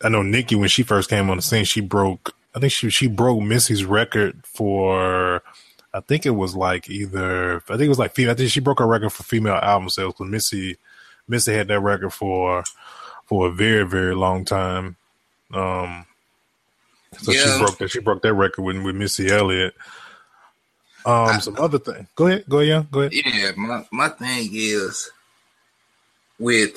[0.02, 2.90] I know Nicki when she first came on the scene, she broke I think she
[2.90, 5.42] she broke Missy's record for
[5.92, 8.60] I think it was like either I think it was like female I think she
[8.60, 10.76] broke her record for female album sales because Missy
[11.26, 12.64] Missy had that record for
[13.28, 14.96] for a very, very long time.
[15.52, 16.04] Um
[17.18, 17.40] so yeah.
[17.44, 19.74] she broke that she broke that record with with Missy Elliott.
[21.06, 22.06] Um, I, some other thing.
[22.14, 22.44] Go ahead.
[22.48, 22.68] Go ahead.
[22.68, 22.84] Yeah.
[22.90, 23.12] Go ahead.
[23.14, 23.52] Yeah.
[23.56, 25.10] My my thing is
[26.38, 26.76] with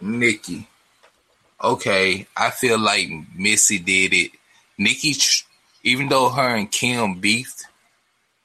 [0.00, 0.68] Nicki.
[1.62, 4.30] Okay, I feel like Missy did it.
[4.76, 5.14] Nicki,
[5.82, 7.64] even though her and Kim beefed,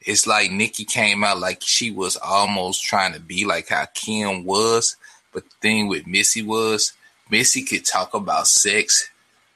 [0.02, 4.46] it's like Nicki came out like she was almost trying to be like how Kim
[4.46, 4.96] was.
[5.32, 6.94] But the thing with Missy was
[7.30, 9.10] Missy could talk about sex,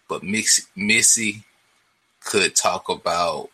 [0.08, 1.43] but Missy
[2.23, 3.49] could talk about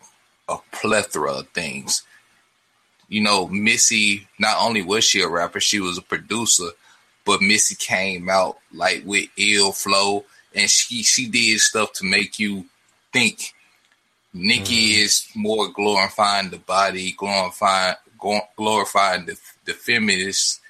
[0.48, 2.04] a plethora of things.
[3.10, 6.70] You know, Missy, not only was she a rapper, she was a producer,
[7.26, 12.40] but Missy came out like with ill flow and she she did stuff to make
[12.40, 12.66] you
[13.12, 13.54] think.
[14.34, 15.04] Nicki mm.
[15.04, 17.96] is more glorifying the body, glorifying
[18.58, 20.62] glorifying the the feminist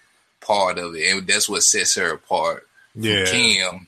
[0.42, 2.68] part of it, and that's what sets her apart.
[2.96, 3.88] Yeah, Kim.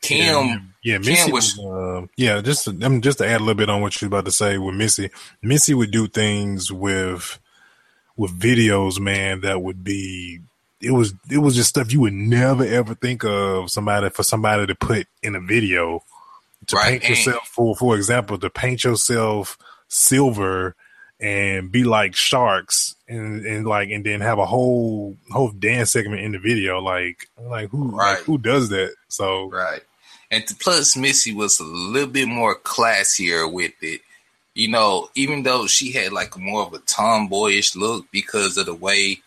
[0.00, 2.40] Kim, yeah, yeah Missy Kim was, uh, yeah.
[2.40, 4.32] Just to, I mean, just to add a little bit on what you're about to
[4.32, 5.10] say with Missy,
[5.42, 7.38] Missy would do things with
[8.16, 10.40] with videos, man, that would be
[10.82, 14.66] it was it was just stuff you would never ever think of somebody for somebody
[14.66, 16.02] to put in a video
[16.66, 17.00] to right.
[17.00, 19.56] paint yourself for for example to paint yourself
[19.88, 20.74] silver
[21.22, 26.20] and be like sharks and, and like and then have a whole whole dance segment
[26.20, 26.80] in the video.
[26.80, 28.16] Like like who right.
[28.16, 28.94] like, who does that?
[29.08, 29.82] So right.
[30.32, 34.00] And plus missy was a little bit more classier with it.
[34.54, 38.74] You know even though she had like more of a tomboyish look because of the
[38.74, 39.22] way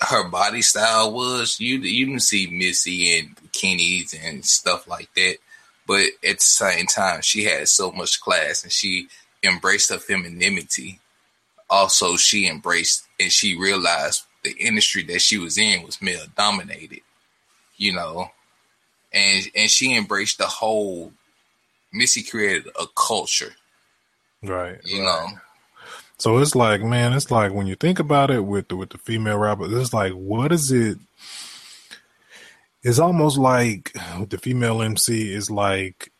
[0.00, 5.38] her body style was you you didn't see missy and bikinis and stuff like that.
[5.86, 9.08] But at the same time she had so much class and she
[9.42, 11.00] embraced her femininity.
[11.68, 17.00] Also, she embraced and she realized the industry that she was in was male dominated,
[17.76, 18.30] you know,
[19.12, 21.12] and and she embraced the whole.
[21.94, 23.54] Missy created a culture,
[24.42, 24.78] right?
[24.84, 25.30] You right.
[25.30, 25.38] know.
[26.22, 28.98] So it's like, man, it's like when you think about it with the, with the
[28.98, 30.98] female rappers, it's like, what is it?
[32.84, 36.12] It's almost like with the female MC is like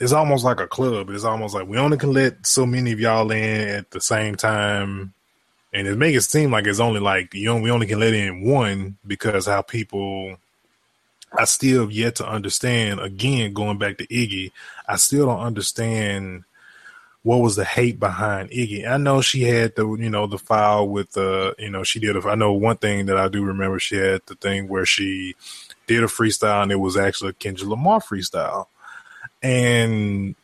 [0.00, 1.10] it's almost like a club.
[1.10, 4.36] It's almost like we only can let so many of y'all in at the same
[4.36, 5.12] time,
[5.72, 8.14] and it makes it seem like it's only like you know, we only can let
[8.14, 10.36] in one because how people.
[11.30, 13.00] I still have yet to understand.
[13.00, 14.50] Again, going back to Iggy,
[14.88, 16.44] I still don't understand
[17.22, 18.88] what was the hate behind Iggy.
[18.88, 22.16] I know she had the you know the file with the you know she did.
[22.16, 23.78] A, I know one thing that I do remember.
[23.78, 25.34] She had the thing where she
[25.86, 28.68] did a freestyle and it was actually a Kendrick Lamar freestyle
[29.42, 30.34] and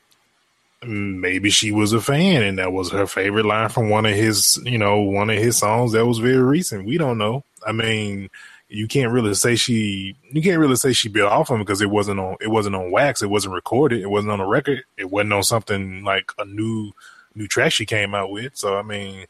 [0.87, 4.59] maybe she was a fan and that was her favorite line from one of his
[4.65, 6.87] you know one of his songs that was very recent.
[6.87, 7.45] We don't know.
[7.67, 8.31] I mean
[8.69, 11.91] you can't really say she you can't really say she built off him because it
[11.91, 13.23] wasn't on it wasn't on wax.
[13.23, 14.03] It wasn't recorded.
[14.03, 14.85] It wasn't on a record.
[14.97, 16.93] It wasn't on something like a new
[17.35, 18.57] new track she came out with.
[18.57, 19.27] So i mean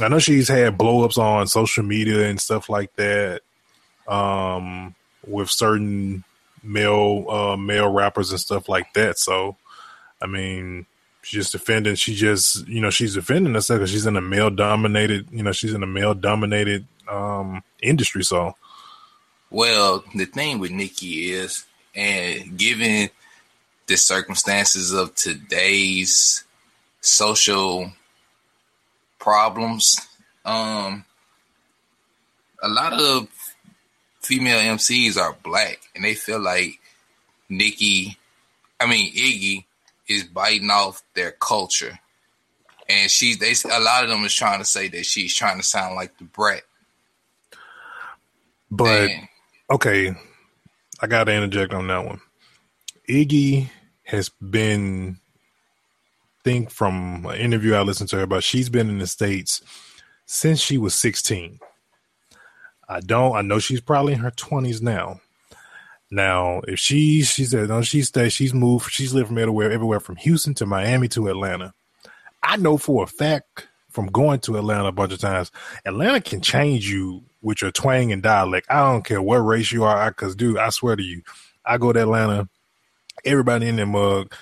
[0.00, 3.42] i know she's had blow-ups on social media and stuff like that
[4.08, 4.94] um
[5.26, 6.24] with certain
[6.64, 9.18] male uh, male rappers and stuff like that.
[9.18, 9.56] So,
[10.20, 10.86] I mean,
[11.22, 11.94] she's just defending.
[11.94, 15.28] She just you know she's defending herself because she's in a male dominated.
[15.30, 18.24] You know, she's in a male dominated um, industry.
[18.24, 18.56] So,
[19.50, 23.10] well, the thing with Nicki is, and given
[23.86, 26.44] the circumstances of today's
[27.00, 27.92] social
[29.18, 30.00] problems,
[30.44, 31.04] um,
[32.62, 33.28] a lot of
[34.24, 36.80] female MCs are black and they feel like
[37.48, 38.16] Nicki,
[38.80, 39.64] I mean Iggy,
[40.08, 41.98] is biting off their culture,
[42.88, 45.64] and she's they a lot of them is trying to say that she's trying to
[45.64, 46.62] sound like the brat.
[48.70, 49.28] But and,
[49.70, 50.14] okay,
[51.00, 52.20] I got to interject on that one.
[53.08, 53.68] Iggy
[54.04, 55.18] has been
[56.44, 59.62] think from an interview I listened to her about she's been in the states
[60.26, 61.58] since she was 16.
[62.88, 63.36] I don't.
[63.36, 65.20] I know she's probably in her twenties now.
[66.10, 68.32] Now, if she she said no, she stays.
[68.32, 68.90] She's moved.
[68.90, 71.74] She's lived from everywhere, everywhere from Houston to Miami to Atlanta.
[72.42, 75.50] I know for a fact from going to Atlanta a bunch of times,
[75.84, 78.66] Atlanta can change you with your twang and dialect.
[78.70, 81.22] I don't care what race you are, I because dude, I swear to you,
[81.64, 82.48] I go to Atlanta,
[83.24, 84.34] everybody in their mug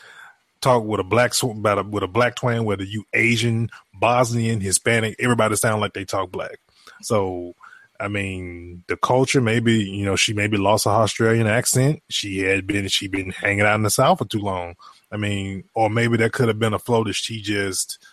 [0.62, 5.16] talk with a black about a, with a black twang, whether you Asian, Bosnian, Hispanic,
[5.18, 6.58] everybody sound like they talk black.
[7.02, 7.54] So,
[8.02, 12.02] I mean, the culture maybe you know she maybe lost her Australian accent.
[12.10, 14.74] She had been she been hanging out in the South for too long.
[15.10, 18.04] I mean, or maybe that could have been a flow that she just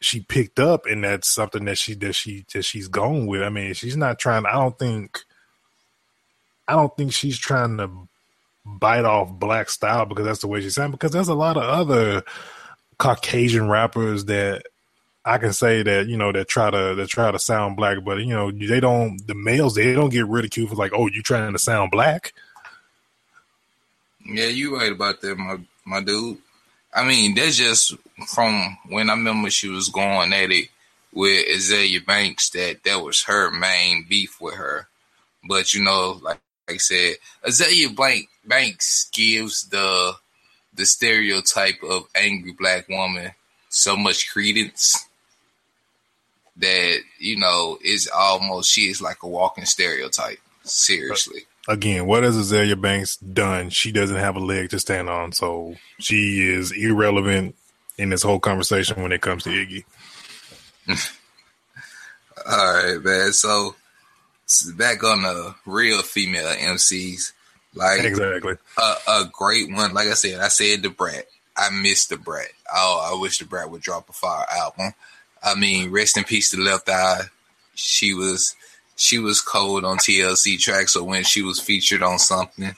[0.00, 3.42] she picked up, and that's something that she that she that she's going with.
[3.42, 4.46] I mean, she's not trying.
[4.46, 5.20] I don't think.
[6.68, 7.90] I don't think she's trying to
[8.64, 10.92] bite off black style because that's the way she sounds.
[10.92, 12.22] Because there's a lot of other
[12.98, 14.64] Caucasian rappers that
[15.26, 18.18] I can say that you know that try to that try to sound black, but
[18.18, 19.18] you know they don't.
[19.26, 22.32] The males they don't get ridiculed for like, oh, you trying to sound black.
[24.24, 26.38] Yeah, you right about that, my my dude.
[26.94, 27.94] I mean, that's just
[28.28, 30.68] from when I remember she was going at it
[31.12, 34.86] with Azealia Banks that that was her main beef with her.
[35.48, 40.12] But you know, like, like I said, Azealia Bank, Banks gives the
[40.72, 43.32] the stereotype of angry black woman
[43.68, 45.05] so much credence
[46.58, 50.38] that you know is almost she is like a walking stereotype.
[50.62, 51.42] Seriously.
[51.68, 53.70] Again, what has Azealia Banks done?
[53.70, 57.56] She doesn't have a leg to stand on, so she is irrelevant
[57.98, 59.84] in this whole conversation when it comes to Iggy.
[62.48, 63.32] All right, man.
[63.32, 63.74] So
[64.74, 67.32] back on the real female MCs,
[67.74, 69.92] like exactly a, a great one.
[69.92, 71.26] Like I said, I said the Brat.
[71.56, 72.52] I miss the Brat.
[72.72, 74.92] Oh, I wish the Brat would drop a fire album.
[75.42, 77.22] I mean, rest in peace to Left Eye.
[77.74, 78.54] She was
[78.96, 82.74] she was cold on TLC tracks, so when she was featured on something,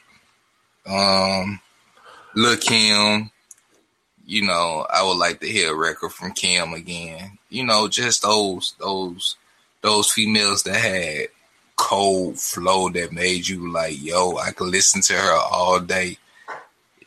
[0.86, 1.60] um,
[2.34, 3.30] look Kim,
[4.26, 7.38] you know, I would like to hear a record from Kim again.
[7.48, 9.36] You know, just those those
[9.80, 11.28] those females that had
[11.76, 16.18] cold flow that made you like, yo, I could listen to her all day.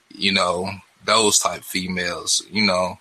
[0.10, 0.70] You know,
[1.06, 2.97] those type females, you know.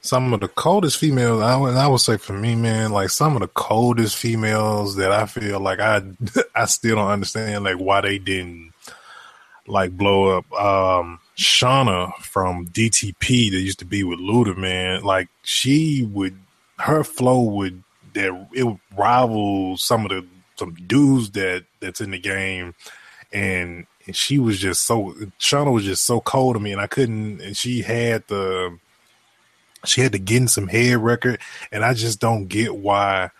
[0.00, 3.34] Some of the coldest females, I would, I would say for me, man, like some
[3.34, 6.02] of the coldest females that I feel like I,
[6.54, 8.72] I still don't understand, like why they didn't
[9.66, 10.52] like blow up.
[10.52, 16.38] Um, Shawnna from DTP that used to be with Luda, man, like she would,
[16.78, 17.82] her flow would
[18.14, 20.26] that it would rival some of the
[20.56, 22.74] some dudes that that's in the game,
[23.32, 26.86] and and she was just so Shawnna was just so cold to me, and I
[26.86, 27.40] couldn't.
[27.40, 28.76] And she had the
[29.84, 31.40] she had to get in some head record,
[31.72, 33.30] and I just don't get why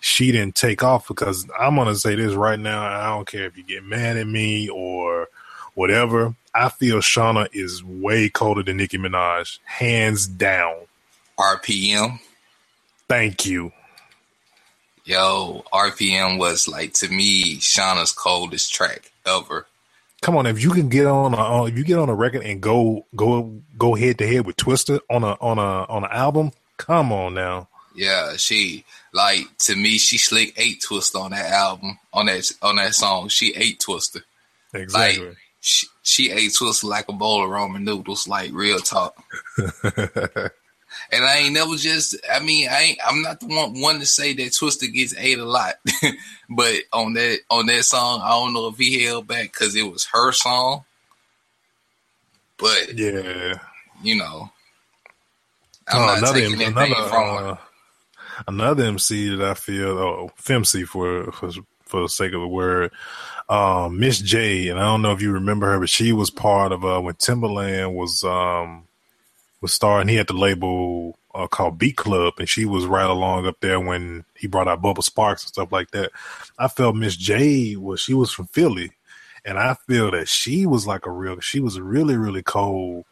[0.00, 1.08] she didn't take off.
[1.08, 4.26] Because I'm gonna say this right now, I don't care if you get mad at
[4.26, 5.28] me or
[5.74, 6.34] whatever.
[6.54, 10.74] I feel Shawnna is way colder than Nicki Minaj, hands down.
[11.38, 12.20] RPM.
[13.08, 13.72] Thank you.
[15.04, 19.66] Yo, RPM was like to me Shawnna's coldest track ever.
[20.22, 22.60] Come on, if you can get on a if you get on a record and
[22.60, 26.52] go go go head to head with Twista on a on a on an album,
[26.76, 27.68] come on now.
[27.94, 32.76] Yeah, she like to me she slick eight Twista on that album on that on
[32.76, 33.28] that song.
[33.28, 34.22] She ate Twista.
[34.74, 35.28] Exactly.
[35.28, 39.16] Like, she, she ate Twista like a bowl of ramen noodles, like real talk.
[41.12, 42.16] And I ain't never just.
[42.32, 42.98] I mean, I ain't.
[43.06, 45.74] I'm not the one one to say that Twista gets ate a lot,
[46.50, 49.90] but on that on that song, I don't know if he held back because it
[49.90, 50.84] was her song.
[52.58, 53.54] But yeah,
[54.02, 54.50] you know,
[55.88, 57.56] I'm Oh, not another another from uh,
[58.48, 61.50] another MC that I feel oh FMC for for
[61.84, 62.92] for the sake of the word,
[63.48, 66.72] um, Miss Jade, and I don't know if you remember her, but she was part
[66.72, 68.84] of uh when Timbaland was um
[69.60, 70.08] was starting.
[70.08, 73.80] He had the label uh, called Beat Club, and she was right along up there
[73.80, 76.10] when he brought out Bubba Sparxxx and stuff like that.
[76.58, 78.92] I felt Miss Jade was she was from Philly,
[79.44, 81.40] and I feel that she was like a real.
[81.40, 83.04] She was a really really cold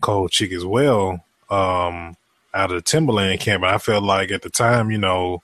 [0.00, 1.24] cold chick as well.
[1.50, 2.16] Um,
[2.54, 5.42] out of the Timbaland camp, and I felt like at the time, you know,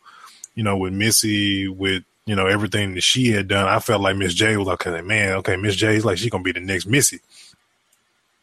[0.55, 4.17] you know, with Missy, with you know everything that she had done, I felt like
[4.17, 6.87] Miss Jade was like, okay, man, okay, Miss Jade's like she gonna be the next
[6.87, 7.21] Missy.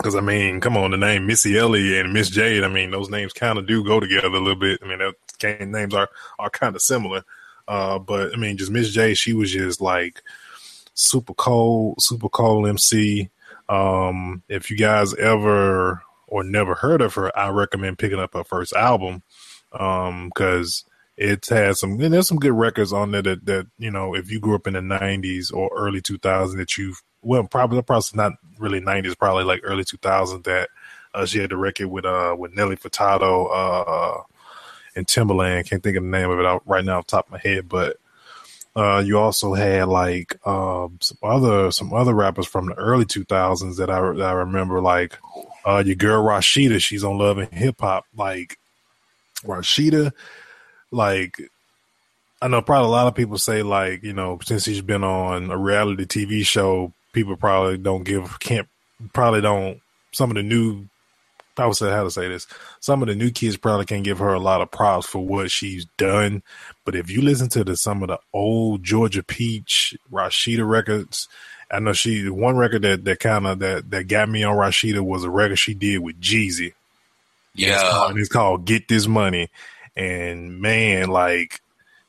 [0.04, 3.10] Because I mean, come on, the name Missy Elliott and Miss Jade, I mean, those
[3.10, 4.82] names kind of do go together a little bit.
[4.84, 5.14] I mean, those
[5.62, 7.24] names are are kind of similar.
[7.70, 10.22] Uh, but I mean, just Miss Jade, she was just like
[10.94, 13.30] super cold, super cold MC.
[13.70, 18.44] Um, if you guys ever or never heard of her, I recommend picking up her
[18.44, 19.24] first album
[19.72, 20.84] because
[21.16, 24.42] it has some there's some good records on there that, that you know if you
[24.42, 28.80] grew up in the 90s or early 2000s that you've well probably probably not really
[28.80, 30.70] 90s probably like early 2000s that
[31.14, 34.22] uh, she had the record with uh with Nelly Furtado uh
[34.96, 37.26] and Timbaland can't think of the name of it out right now off the top
[37.28, 37.98] of my head but
[38.76, 43.78] Uh, you also had like um, some other some other rappers from the early 2000s
[43.78, 45.16] that I, that I remember, like
[45.64, 46.82] uh, your girl Rasheeda.
[46.82, 48.06] She's on Love and Hip Hop.
[48.18, 48.58] Like
[49.46, 50.12] Rasheeda,
[50.90, 51.38] like
[52.42, 55.52] I know probably a lot of people say like you know since he's been on
[55.52, 58.68] a reality TV show, people probably don't give can't
[59.14, 59.80] probably don't
[60.12, 60.86] some of the new
[61.56, 62.48] I would say how to say this.
[62.80, 65.52] Some of the new kids probably can't give her a lot of props for what
[65.52, 66.42] she's done,
[66.84, 71.28] but if you listen to the some of the old Georgia Peach Rasheeda records,
[71.70, 75.02] I know she one record that that kind of that that got me on Rasheeda
[75.02, 76.74] was a record she did with Jeezy.
[77.56, 79.50] Yeah, it's called, it's called "Get This Money,"
[79.96, 81.62] and man, like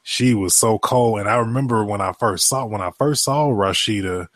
[0.03, 1.21] she was so cold.
[1.21, 4.29] And I remember when I first saw when I first saw Rasheeda,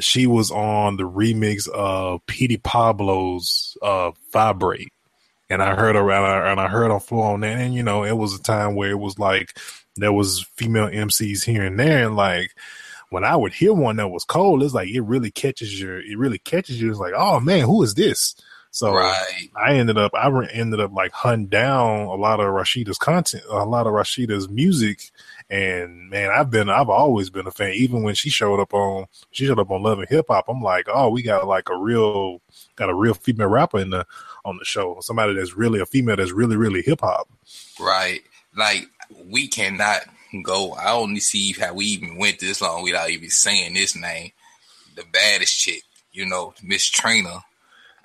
[0.00, 4.92] she was on the remix of Petey Pablo's uh, "Vibrate,"
[5.48, 7.58] and I heard her and I, and I heard her flow on that.
[7.58, 9.58] And you know, it was a time where it was like
[9.96, 12.50] there was female MCs here and there, and like
[13.10, 16.18] when I would hear one that was cold, it's like it really catches your, it
[16.18, 16.90] really catches you.
[16.90, 18.34] It's like, oh man, who is this?
[18.74, 19.50] So right.
[19.54, 23.64] I ended up, I ended up like hunting down a lot of Rasheeda's content, a
[23.64, 25.12] lot of Rasheeda's music,
[25.48, 27.74] and man, I've been, I've always been a fan.
[27.74, 30.46] Even when she showed up on, she showed up on Love and Hip Hop.
[30.48, 32.40] I'm like, oh, we got like a real,
[32.74, 34.04] got a real female rapper in the
[34.44, 34.98] on the show.
[35.02, 37.28] Somebody that's really a female that's really, really hip hop.
[37.78, 38.22] Right.
[38.56, 38.88] Like
[39.30, 40.00] we cannot
[40.42, 40.72] go.
[40.72, 44.32] I only see how we even went this long without even saying this name.
[44.96, 47.44] The baddest chick, you know, Miss Trina.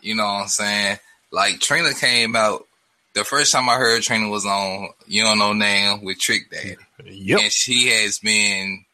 [0.02, 0.98] You know what I'm saying?
[1.32, 2.66] Like Trina came out
[3.14, 6.78] the first time I heard Trina was on You Don't Know Name with Trick Daddy.
[7.04, 7.40] Yep.
[7.40, 8.86] And she has been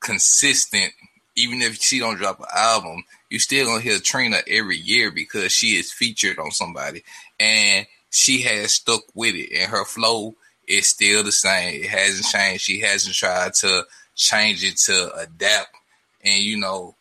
[0.00, 0.92] consistent.
[1.36, 5.52] Even if she don't drop an album, you still gonna hear Trina every year because
[5.52, 7.02] she is featured on somebody.
[7.38, 10.34] And she has stuck with it and her flow
[10.66, 11.82] is still the same.
[11.82, 12.62] It hasn't changed.
[12.64, 15.74] She hasn't tried to change it to adapt.
[16.22, 16.96] And you know,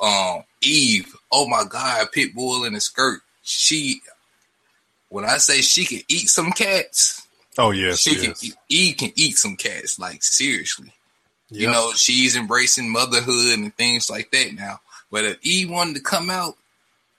[0.00, 3.20] um, Eve, oh my God, Pitbull in a skirt.
[3.42, 4.00] She,
[5.08, 7.26] when I say she can eat some cats,
[7.58, 8.40] oh yes, she yes.
[8.40, 8.52] can.
[8.68, 9.98] Eve can eat some cats.
[9.98, 10.92] Like seriously,
[11.50, 11.60] Yep.
[11.60, 14.80] you know, she's embracing motherhood and things like that now.
[15.10, 16.56] But if E wanted to come out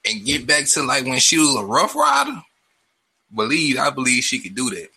[0.06, 0.48] and get mm.
[0.48, 2.42] back to like when she was a Ruff Ryder,
[3.36, 4.90] believe I believe she could do that.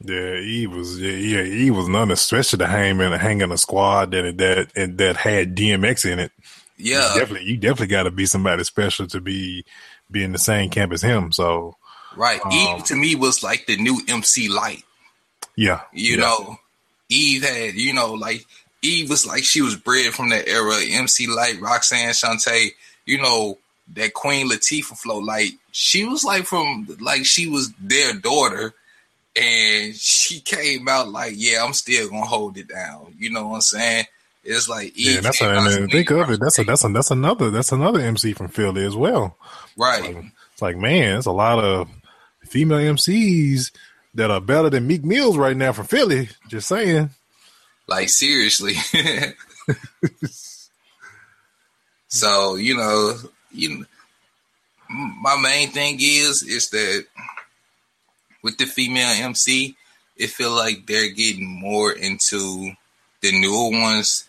[0.00, 4.10] Yeah, Eve was yeah, yeah Eve was none, especially to hang in hanging a squad
[4.10, 6.32] that that and that had DMX in it.
[6.78, 9.64] Yeah, you definitely, you definitely got to be somebody special to be
[10.10, 11.32] be in the same camp as him.
[11.32, 11.76] So
[12.16, 12.40] right.
[12.44, 14.84] Um, Eve to me was like the new MC Lyte.
[15.56, 16.20] yeah, You yeah.
[16.20, 16.56] know,
[17.08, 18.46] Eve had, you know, like
[18.82, 20.76] Eve was like she was bred from that era.
[20.88, 22.70] MC Lyte, Roxanne Shante,
[23.06, 23.58] you know,
[23.94, 25.18] that Queen Latifah flow.
[25.18, 28.74] Like she was like from like she was their daughter,
[29.34, 33.14] and she came out like, yeah, I'm still gonna hold it down.
[33.18, 34.06] You know what I'm saying?
[34.50, 35.20] It's like Eve yeah.
[35.20, 36.40] That's a, came out and think of it.
[36.40, 39.36] That's a that's a that's another that's another MC from Philly as well.
[39.76, 40.14] right.
[40.14, 40.24] Like,
[40.54, 41.88] it's like man, it's a lot of
[42.44, 43.72] female MCs
[44.14, 46.30] that are better than Meek Mills right now from Philly.
[46.48, 47.10] Just saying.
[47.86, 48.72] Like seriously.
[52.08, 53.16] so you know,
[53.52, 53.84] you
[54.88, 57.04] my main thing is is that
[58.42, 59.76] with the female MC,
[60.16, 62.72] it feel like they're getting more into
[63.20, 64.24] the newer ones.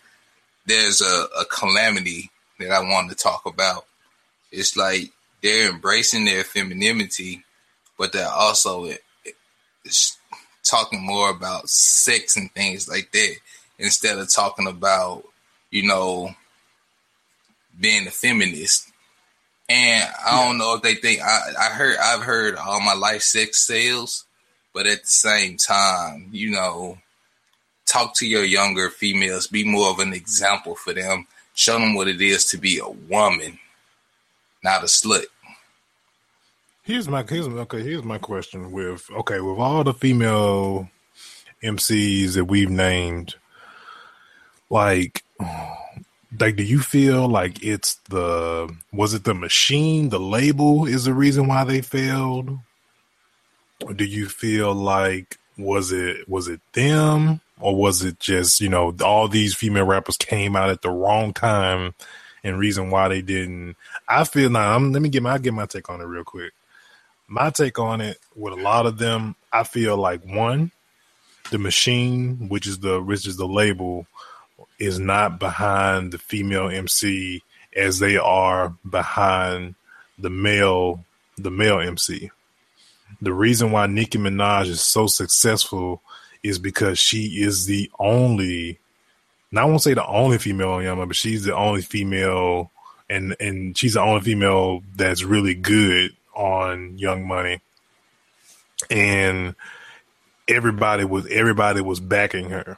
[0.69, 3.85] There's a, a calamity that I want to talk about.
[4.51, 5.11] It's like
[5.41, 7.43] they're embracing their femininity,
[7.97, 8.91] but they're also
[9.83, 10.17] it's
[10.63, 13.35] talking more about sex and things like that
[13.79, 15.23] instead of talking about,
[15.71, 16.35] you know,
[17.79, 18.91] being a feminist.
[19.69, 23.21] And I don't know if they think I, I heard I've heard all my life
[23.21, 24.25] sex sales,
[24.73, 26.97] but at the same time, you know,
[27.89, 31.25] talk to your younger females, be more of an example for them,
[31.55, 33.59] show them what it is to be a woman,
[34.63, 35.25] not a slut.
[36.83, 37.81] Here's my here's okay.
[37.81, 40.89] Here's my question with okay with all the female
[41.61, 43.35] MCs that we've named,
[44.69, 45.23] like,
[46.39, 51.13] like do you feel like it's the was it the machine the label is the
[51.13, 52.57] reason why they failed,
[53.85, 58.69] or do you feel like was it was it them or was it just you
[58.69, 61.93] know all these female rappers came out at the wrong time
[62.43, 63.75] and reason why they didn't?
[64.07, 64.75] I feel now.
[64.75, 66.53] I'm, let me get my get my take on it real quick
[67.29, 70.71] my take on it with a lot of them, I feel like one,
[71.51, 74.07] the machine, which is the which is the label,
[74.79, 77.43] is not behind the female MC
[77.75, 79.75] as they are behind
[80.17, 81.05] the male
[81.37, 82.31] the male MC.
[83.21, 86.01] The reason why Nicki Minaj is so successful
[86.43, 88.79] is because she is the only
[89.51, 92.71] Now I won't say the only female on Money, but she's the only female,
[93.09, 97.61] and and she's the only female that's really good on Young Money,
[98.89, 99.55] and
[100.47, 102.77] everybody was everybody was backing her.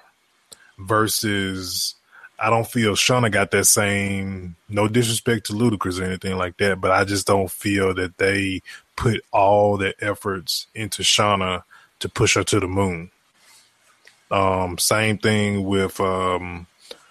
[0.80, 1.94] Versus,
[2.40, 4.56] I don't feel Shawnna got that same.
[4.68, 8.64] No disrespect to Ludacris or anything like that, but I just don't feel that they
[8.96, 11.64] put all their efforts into Shawnna
[12.00, 13.12] to push her to the moon.
[14.32, 16.68] Um, same thing with um,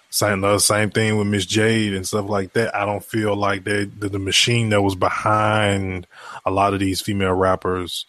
[0.09, 2.75] same the same thing with Miss Jade and stuff like that.
[2.75, 6.05] I don't feel like they, the, the machine that was behind
[6.45, 8.05] a lot of these female rappers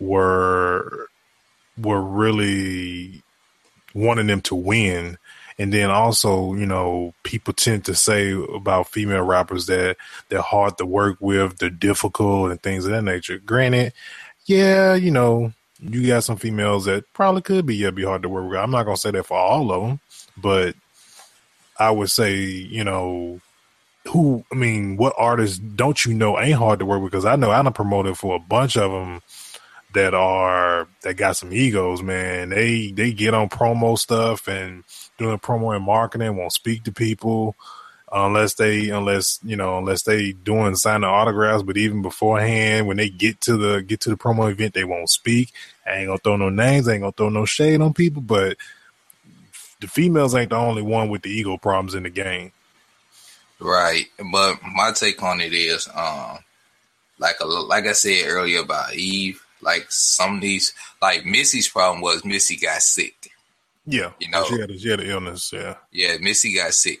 [0.00, 1.08] were
[1.76, 3.22] were really
[3.94, 5.18] wanting them to win.
[5.58, 9.96] And then also, you know, people tend to say about female rappers that
[10.28, 13.38] they're hard to work with, they're difficult and things of that nature.
[13.38, 13.92] Granted,
[14.46, 15.52] yeah, you know,
[15.82, 18.58] you got some females that probably could be yeah be hard to work with.
[18.58, 20.00] I'm not gonna say that for all of them,
[20.36, 20.74] but
[21.78, 23.40] I would say you know
[24.08, 27.12] who I mean, what artists don't you know ain't hard to work with?
[27.12, 29.20] Because I know I done promoted for a bunch of them
[29.94, 32.50] that are that got some egos, man.
[32.50, 34.84] They they get on promo stuff and
[35.18, 37.54] doing promo and marketing, won't speak to people
[38.12, 43.08] unless they unless you know unless they doing signing autographs but even beforehand when they
[43.08, 45.52] get to the get to the promo event they won't speak.
[45.86, 48.58] I ain't gonna throw no names ain't gonna throw no shade on people but
[49.80, 52.52] the females ain't the only one with the ego problems in the game.
[53.58, 54.06] Right.
[54.18, 56.38] But my take on it is um
[57.18, 62.02] like a, like i said earlier about eve like some of these like missy's problem
[62.02, 63.30] was missy got sick.
[63.86, 64.12] Yeah.
[64.20, 64.44] You know?
[64.44, 65.76] She had a, she had an illness yeah.
[65.90, 67.00] Yeah missy got sick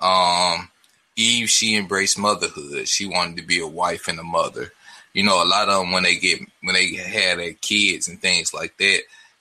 [0.00, 0.68] um,
[1.16, 2.88] Eve, she embraced motherhood.
[2.88, 4.72] She wanted to be a wife and a mother.
[5.12, 8.20] You know, a lot of them when they get when they had their kids and
[8.20, 9.00] things like that,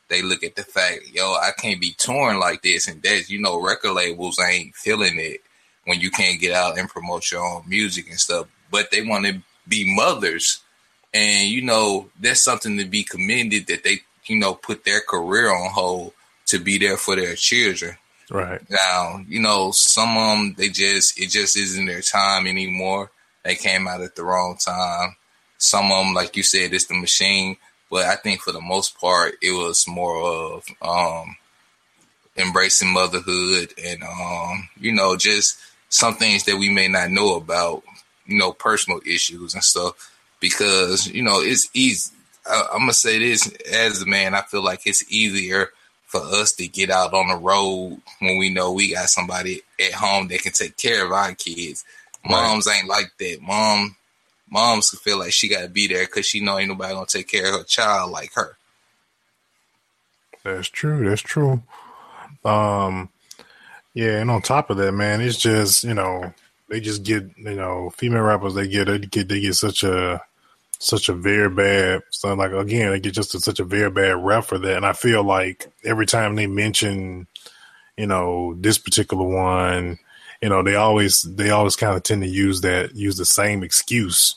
[0.09, 3.29] they look at the fact, yo, I can't be torn like this and that.
[3.29, 5.41] You know, record labels ain't feeling it
[5.85, 8.47] when you can't get out and promote your own music and stuff.
[8.71, 10.61] But they want to be mothers,
[11.13, 15.53] and you know, that's something to be commended that they, you know, put their career
[15.53, 16.13] on hold
[16.47, 17.95] to be there for their children.
[18.29, 18.61] Right.
[18.69, 23.11] Now, you know, some of them, they just, it just isn't their time anymore.
[23.43, 25.15] They came out at the wrong time.
[25.57, 27.57] Some of them, like you said, it's the machine.
[27.89, 31.37] But I think for the most part, it was more of um,
[32.37, 35.59] embracing motherhood and, um, you know, just
[35.89, 37.83] some things that we may not know about,
[38.27, 40.15] you know, personal issues and stuff.
[40.39, 42.11] Because, you know, it's easy.
[42.45, 45.71] I, I'm going to say this as a man, I feel like it's easier
[46.09, 49.93] for us to get out on the road when we know we got somebody at
[49.93, 51.85] home that can take care of our kids.
[52.27, 52.79] Moms right.
[52.79, 53.37] ain't like that.
[53.43, 53.95] Mom,
[54.49, 57.27] moms feel like she got to be there because she know ain't nobody gonna take
[57.27, 58.57] care of her child like her.
[60.43, 61.07] That's true.
[61.07, 61.61] That's true.
[62.43, 63.09] Um,
[63.93, 66.33] yeah, and on top of that, man, it's just you know
[66.69, 70.23] they just get you know female rappers they get they get they get such a
[70.79, 74.15] such a very bad so like again they get just a, such a very bad
[74.23, 74.77] rep for that.
[74.77, 77.27] And i feel like every time they mention
[77.97, 79.99] you know this particular one
[80.41, 83.61] you know they always they always kind of tend to use that use the same
[83.61, 84.35] excuse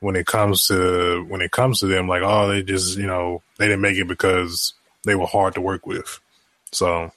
[0.00, 2.08] when it comes to when it comes to them.
[2.08, 4.74] Like oh they just you know they didn't make it because
[5.04, 6.18] they were hard to work with.
[6.72, 7.10] So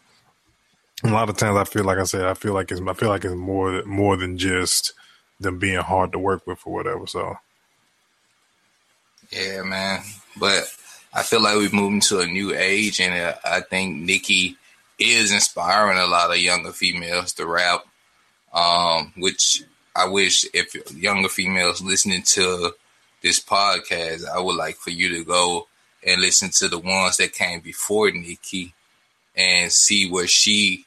[1.03, 3.09] a lot of times i feel like i said i feel like it's i feel
[3.09, 4.93] like it's more more than just
[5.41, 7.07] them being hard to work with or whatever.
[7.07, 7.36] So
[9.34, 10.01] yeah, man.
[10.38, 10.63] But
[11.13, 14.57] I feel like we've moved into a new age, and uh, I think Nicki
[14.99, 17.86] is inspiring a lot of younger females to rap.
[18.53, 19.63] Um, which
[19.95, 22.71] I wish if younger females listening to
[23.23, 25.67] this podcast, I would like for you to go
[26.05, 28.73] and listen to the ones that came before Nicki
[29.36, 30.86] and see where she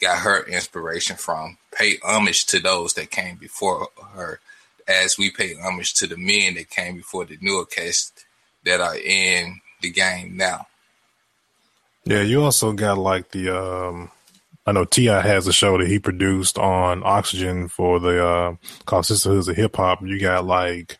[0.00, 1.58] got her inspiration from.
[1.72, 4.40] Pay homage to those that came before her
[4.90, 8.24] as we pay homage to the men that came before the newer cast
[8.64, 10.66] that are in the game now.
[12.04, 14.10] Yeah, you also got like the um
[14.66, 15.20] I know T.I.
[15.20, 19.76] has a show that he produced on Oxygen for the uh called Sisterhoods of Hip
[19.76, 20.02] Hop.
[20.02, 20.98] You got like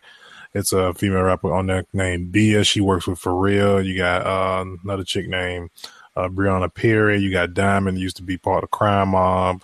[0.55, 2.65] it's a female rapper on there named Bia.
[2.65, 3.85] She works with Pharrell.
[3.85, 5.71] You got uh, another chick named
[6.17, 7.19] uh, Brianna Perry.
[7.21, 9.63] You got Diamond, used to be part of Crime Mob.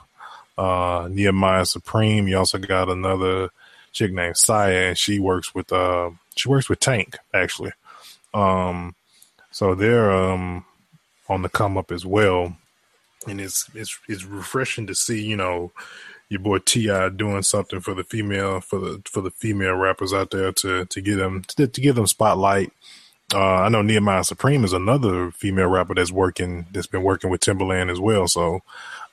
[0.57, 2.29] Uh, Nyemiah Supreme.
[2.29, 3.51] You also got another
[3.97, 7.72] chick named Saya, and she works with uh she works with Tank actually.
[8.34, 8.94] Um,
[9.51, 10.64] so they're um
[11.28, 12.57] on the come up as well,
[13.26, 15.72] and it's it's it's refreshing to see you know
[16.28, 17.09] your boy T.I.
[17.11, 21.01] doing something for the female for the for the female rappers out there to to
[21.01, 22.72] get them to, to give them spotlight
[23.34, 27.40] uh, I know Nyemiah Supreme is another female rapper that's working that's been working with
[27.40, 28.28] Timbaland as well.
[28.28, 28.61] So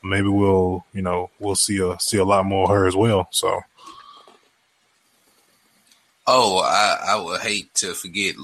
[0.04, 3.28] maybe we'll you know we'll see a see a lot more of her as well.
[3.32, 3.62] So.
[6.26, 8.36] Oh, I, I would hate to forget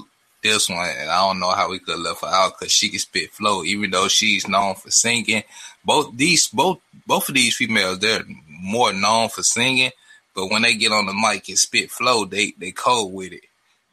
[0.42, 2.88] this one, and I don't know how we could have left her out because she
[2.88, 5.42] can spit flow, even though she's known for singing.
[5.84, 9.90] Both these, both both of these females, they're more known for singing,
[10.34, 13.44] but when they get on the mic and spit flow, they they cold with it.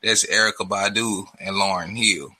[0.03, 2.31] That's Erykah Badu and Lauryn Hill.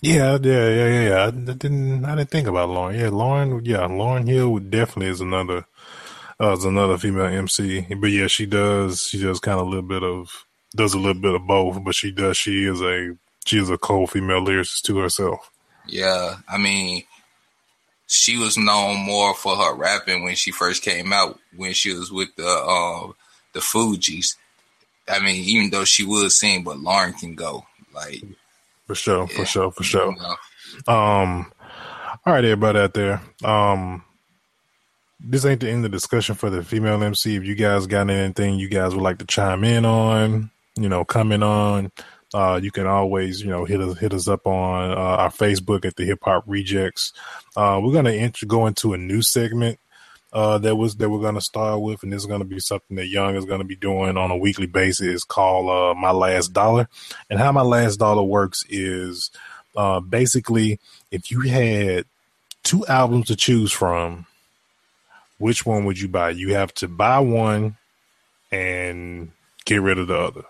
[0.00, 1.26] Yeah, yeah, yeah, yeah, yeah.
[1.26, 2.98] I didn't, I didn't think about Lauryn.
[2.98, 5.66] Yeah, Lauryn, yeah, Lauryn Hill would definitely is another,
[6.40, 7.86] uh, is another female MC.
[8.00, 10.44] But yeah, she does, she does kind of a little bit of,
[10.74, 11.82] does a little bit of both.
[11.84, 15.50] But she does, she is a, she is a cold female lyricist to herself.
[15.86, 17.04] Yeah, I mean,
[18.06, 22.12] she was known more for her rapping when she first came out when she was
[22.12, 23.14] with the um
[23.52, 24.36] the Fugees.
[25.08, 28.24] I mean, even though she would sing, but Lauryn can go like
[28.86, 30.12] for sure, yeah, for sure, for sure.
[30.12, 30.92] You know.
[30.92, 31.52] Um,
[32.26, 33.20] all right, everybody out there.
[33.42, 34.04] Um,
[35.20, 37.36] this ain't the end of the discussion for the female MC.
[37.36, 41.04] If you guys got anything you guys would like to chime in on, you know,
[41.04, 41.92] coming on,
[42.32, 45.84] uh, you can always, you know, hit us hit us up on uh, our Facebook
[45.84, 47.12] at the Hip Hop Rejectz.
[47.56, 49.78] Uh, we're gonna int- go into a new segment
[50.32, 53.06] uh, that was that we're gonna start with, and this is gonna be something that
[53.06, 55.22] Young is gonna be doing on a weekly basis.
[55.22, 56.88] Called uh, My Last Dollar,
[57.30, 59.30] and how My Last Dollar works is
[59.76, 60.80] uh, basically
[61.12, 62.04] if you had
[62.64, 64.26] two albums to choose from,
[65.38, 66.30] which one would you buy?
[66.30, 67.76] You have to buy one
[68.50, 69.30] and
[69.64, 70.44] get rid of the other.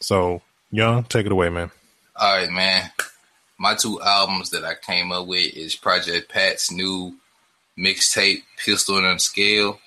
[0.00, 1.70] So Young, take it away, man.
[2.16, 2.90] All right, man.
[3.58, 7.16] My two albums that I came up with is Project Pat's new
[7.78, 9.78] mixtape, Pistol and Scale,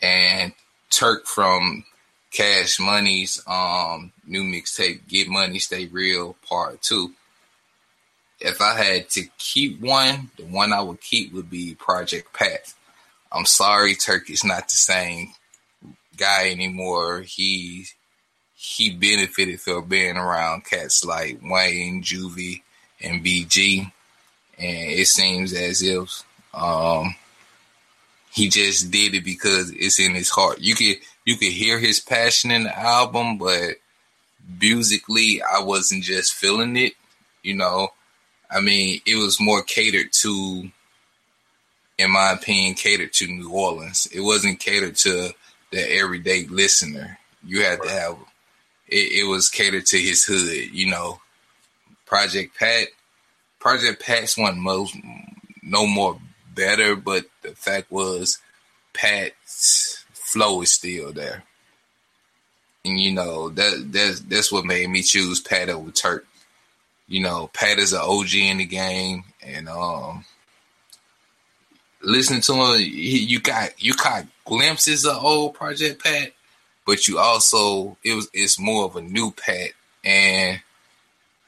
[0.00, 0.52] and
[0.90, 1.84] Turk from
[2.30, 7.12] Cash Money's um, new mixtape, Get Money, Stay Real, Part 2.
[8.40, 12.72] If I had to keep one, the one I would keep would be Project Pat.
[13.32, 15.34] I'm sorry, Turk is not the same
[16.16, 17.22] guy anymore.
[17.22, 17.86] He
[18.64, 22.62] he benefited from being around cats like Wayne, Juvie,
[23.00, 23.92] and BG.
[24.58, 27.14] And it seems as if um,
[28.32, 30.60] he just did it because it's in his heart.
[30.60, 30.96] You could
[31.26, 33.76] you could hear his passion in the album, but
[34.60, 36.94] musically, I wasn't just feeling it.
[37.42, 37.88] You know,
[38.50, 40.70] I mean, it was more catered to,
[41.98, 44.08] in my opinion, catered to New Orleans.
[44.10, 45.30] It wasn't catered to
[45.70, 47.18] the everyday listener.
[47.44, 48.16] You had to have
[48.94, 51.20] it, it was catered to his hood, you know.
[52.06, 52.88] Project Pat,
[53.58, 54.96] Project Pat's one most
[55.62, 56.18] no more
[56.54, 58.38] better, but the fact was
[58.92, 61.42] Pat's flow is still there.
[62.84, 66.26] And you know, that that's that's what made me choose Pat over Turk.
[67.08, 70.24] You know, Pat is an OG in the game and um
[72.02, 76.32] listening to him, you got you got glimpses of old Project Pat,
[76.86, 79.70] but you also it was it's more of a new Pat,
[80.04, 80.60] and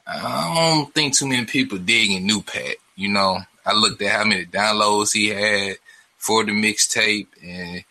[0.05, 2.75] I don't think too many people digging new Pat.
[2.95, 5.77] You know, I looked at how many downloads he had
[6.17, 7.83] for the mixtape, and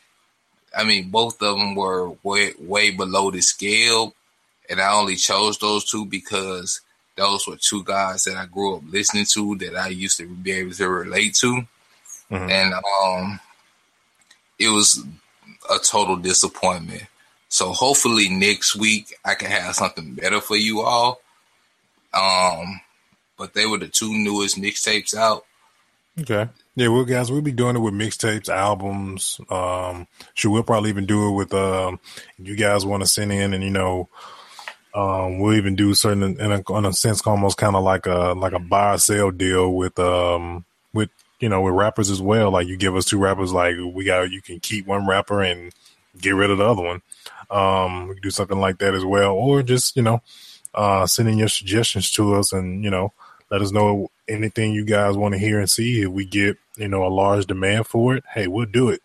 [0.76, 4.14] I mean both of them were way way below the scale,
[4.68, 6.80] and I only chose those two because
[7.16, 10.52] those were two guys that I grew up listening to that I used to be
[10.52, 11.66] able to relate to,
[12.30, 12.50] mm-hmm.
[12.50, 13.40] and um,
[14.58, 15.04] it was
[15.70, 17.04] a total disappointment.
[17.48, 21.20] So hopefully next week I can have something better for you all.
[22.12, 22.80] Um,
[23.36, 25.44] but they were the two newest mixtapes out.
[26.18, 26.48] Okay.
[26.74, 29.40] Yeah, well, guys, we'll be doing it with mixtapes, albums.
[29.50, 32.00] Um, sure, we'll probably even do it with um,
[32.38, 34.08] you guys want to send in, and you know,
[34.94, 38.34] um, we'll even do certain in a, in a sense, almost kind of like a
[38.34, 42.50] like a buy or sell deal with um with you know with rappers as well.
[42.50, 45.72] Like you give us two rappers, like we got you can keep one rapper and
[46.18, 47.02] get rid of the other one.
[47.50, 50.22] Um, we do something like that as well, or just you know,
[50.74, 53.12] uh, sending your suggestions to us, and you know,
[53.50, 56.02] let us know anything you guys want to hear and see.
[56.02, 59.02] If we get you know a large demand for it, hey, we'll do it.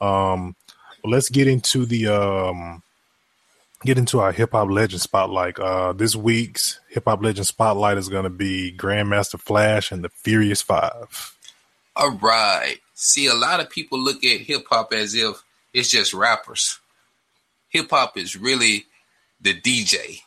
[0.00, 0.56] Um,
[1.04, 2.82] let's get into the um,
[3.84, 5.58] get into our hip hop legend spotlight.
[5.58, 10.08] Uh, this week's hip hop legend spotlight is going to be Grandmaster Flash and the
[10.08, 11.34] Furious Five.
[11.94, 12.76] All right.
[12.94, 15.42] See, a lot of people look at hip hop as if
[15.72, 16.78] it's just rappers
[17.76, 18.86] hip hop is really
[19.40, 20.20] the DJ.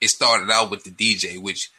[0.00, 1.70] It started out with the DJ, which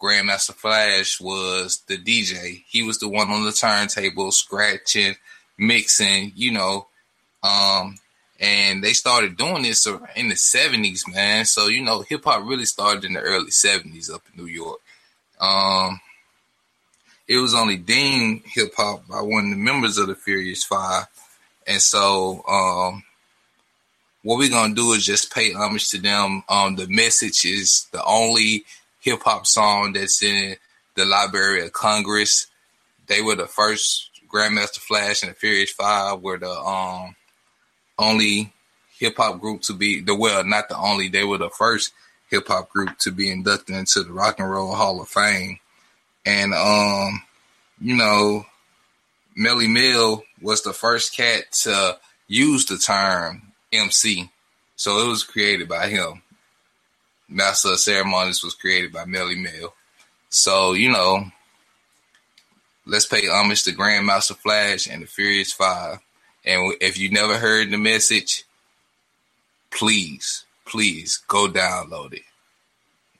[0.00, 2.64] Grandmaster Flash was the DJ.
[2.68, 5.14] He was the one on the turntable, scratching,
[5.56, 6.86] mixing, you know.
[7.42, 7.96] Um,
[8.38, 11.46] and they started doing this in the seventies, man.
[11.46, 14.80] So you know, hip hop really started in the early seventies up in New York.
[15.40, 15.98] Um,
[17.26, 21.06] it was only deemed hip hop by one of the members of the Furious Five,
[21.66, 23.04] and so um,
[24.22, 26.44] what we're gonna do is just pay homage to them.
[26.48, 28.64] Um, the message is the only
[29.00, 30.56] hip hop song that's in
[30.94, 32.46] the Library of Congress.
[33.06, 37.16] They were the first Grandmaster Flash and the Furious Five were the um
[37.98, 38.52] only
[38.98, 41.92] hip hop group to be the well, not the only, they were the first
[42.30, 45.58] hip hop group to be inducted into the Rock and Roll Hall of Fame.
[46.24, 47.22] And um,
[47.80, 48.46] you know,
[49.36, 51.98] Melle Mel was the first cat to
[52.28, 54.30] use the term MC.
[54.76, 56.22] So it was created by him.
[57.28, 59.74] Master of Ceremonies was created by Melle Mel.
[60.28, 61.24] So, you know,
[62.86, 65.98] let's pay homage to Grandmaster Flash and the Furious Five.
[66.44, 68.44] And if you never heard the message,
[69.70, 72.22] please, please go download it.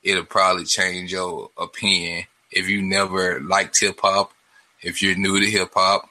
[0.02, 2.24] It'll probably change your opinion.
[2.50, 4.32] If you never liked hip hop,
[4.82, 6.08] if you're new to hip hop,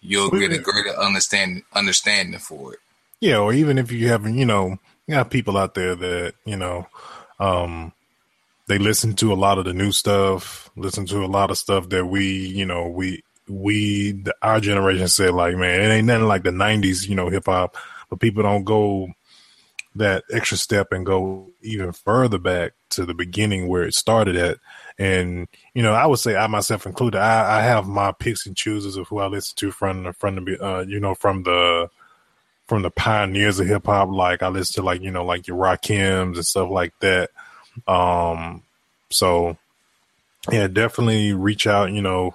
[0.00, 2.80] you'll get a greater understanding understanding for it.
[3.20, 6.56] Yeah, or even if you haven't, you know, you got people out there that, you
[6.56, 6.86] know,
[7.40, 7.92] um,
[8.68, 11.88] they listen to a lot of the new stuff, listen to a lot of stuff
[11.88, 16.26] that we, you know, we we the, our generation said like, man, it ain't nothing
[16.28, 17.76] like the '90s, you know, hip hop.
[18.10, 19.08] But people don't go
[19.94, 24.58] that extra step and go even further back to the beginning where it started at.
[24.98, 28.56] And you know, I would say I myself included, I, I have my picks and
[28.56, 31.88] chooses of who I listen to from from the uh, you know from the
[32.68, 34.10] from the pioneers of hip hop.
[34.10, 37.30] Like I listen to like you know like your Rakims and stuff like that.
[37.86, 38.62] Um,
[39.10, 39.56] so
[40.50, 41.92] yeah, definitely reach out.
[41.92, 42.34] You know,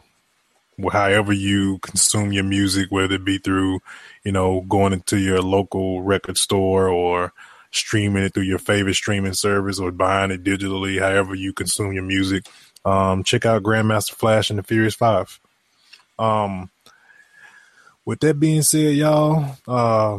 [0.91, 3.79] however you consume your music, whether it be through,
[4.23, 7.33] you know, going into your local record store or
[7.71, 12.03] streaming it through your favorite streaming service or buying it digitally, however you consume your
[12.03, 12.45] music.
[12.85, 15.39] Um, check out Grandmaster Flash and the Furious Five.
[16.19, 16.69] Um,
[18.05, 20.17] with that being said, y'all, uh,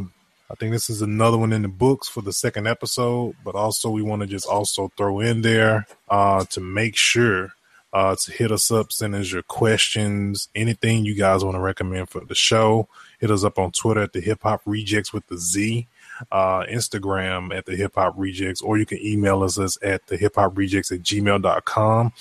[0.49, 3.89] I think this is another one in the books for the second episode, but also
[3.89, 7.53] we want to just also throw in there uh, to make sure
[7.93, 12.09] uh, to hit us up, send us your questions, anything you guys want to recommend
[12.09, 12.89] for the show.
[13.19, 15.87] Hit us up on Twitter at the Hip Hop Rejectz with the Z,
[16.31, 20.17] uh, Instagram at the Hip Hop Rejectz, or you can email us, us at the
[20.17, 22.11] Hip Hop Rejectz at gmail.com.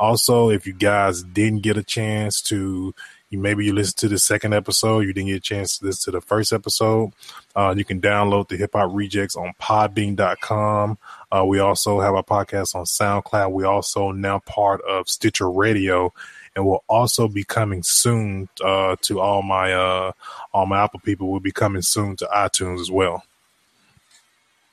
[0.00, 2.92] Also, if you guys didn't get a chance to
[3.30, 6.12] you maybe you listen to the second episode, you didn't get a chance to listen
[6.12, 7.12] to the first episode.
[7.54, 10.98] Uh, you can download the Hip Hop Rejectz on Podbean.com.
[11.30, 13.52] Uh, we also have a podcast on SoundCloud.
[13.52, 16.12] We also now part of Stitcher Radio,
[16.56, 20.12] and we'll also be coming soon uh, to all my uh,
[20.52, 21.30] all my Apple people.
[21.30, 23.22] Will be coming soon to iTunes as well.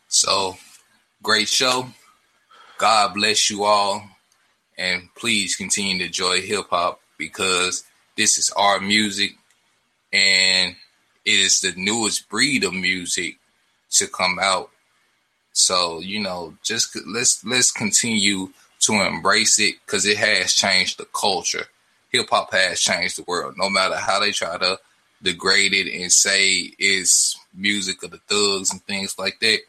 [0.07, 0.57] So,
[1.21, 1.89] great show.
[2.79, 4.09] God bless you all,
[4.79, 7.83] and please continue to enjoy hip hop because
[8.17, 9.37] this is our music,
[10.11, 10.75] and
[11.25, 13.37] it is the newest breed of music
[13.91, 14.69] to come out.
[15.53, 18.49] So you know, just let's let's continue
[18.79, 21.65] to embrace it because it has changed the culture.
[22.11, 23.55] Hip hop has changed the world.
[23.57, 24.79] No matter how they try to
[25.21, 29.59] degrade it and say it's music of the thugs and things like that,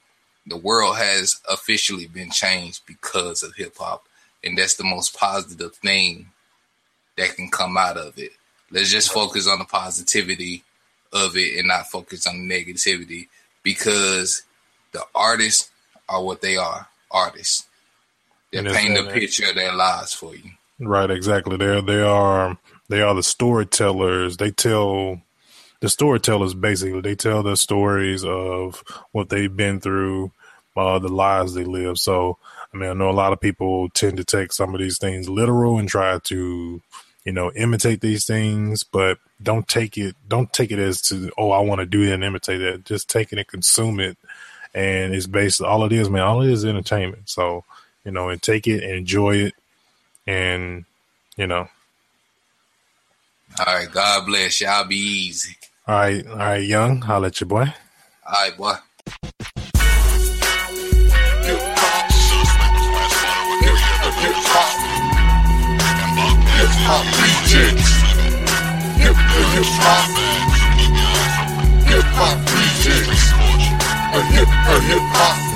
[0.47, 4.07] the world has officially been changed because of hip hop,
[4.45, 6.31] and that's the most positive thing
[7.17, 8.33] that can come out of it.
[8.71, 10.63] Let's just focus on the positivity
[11.13, 13.29] of it and not focus on the negativity
[13.63, 14.43] because
[14.93, 15.71] the artists
[16.09, 17.67] are what they are artists.
[18.53, 20.51] They paint a picture of their lives for you.
[20.81, 21.57] Right, exactly.
[21.57, 22.59] They're they are
[22.89, 24.37] they are the storytellers.
[24.37, 25.21] They tell
[25.81, 30.33] the storytellers basically they tell the stories of what they've been through,
[30.77, 31.99] uh, the lives they live.
[31.99, 32.39] So
[32.73, 35.29] I mean I know a lot of people tend to take some of these things
[35.29, 36.83] literal and try to
[37.25, 41.51] you know, imitate these things, but don't take it, don't take it as to, oh,
[41.51, 42.85] I want to do it and imitate that.
[42.85, 44.17] Just take it and consume it.
[44.75, 47.29] And it's based, all it is, man, all it is entertainment.
[47.29, 47.65] So,
[48.05, 49.55] you know, and take it and enjoy it.
[50.27, 50.85] And,
[51.37, 51.69] you know.
[53.59, 53.91] All right.
[53.91, 54.61] God bless.
[54.61, 55.57] Y'all be easy.
[55.87, 56.27] All right.
[56.27, 57.03] All right, young.
[57.07, 57.73] I'll let you, boy.
[58.27, 58.75] All right, boy.
[66.69, 67.93] hip hop rejects.
[69.01, 70.05] Hip the hip hop.
[71.89, 73.25] Hip hop rejects.
[74.13, 75.48] A hip a hip hop.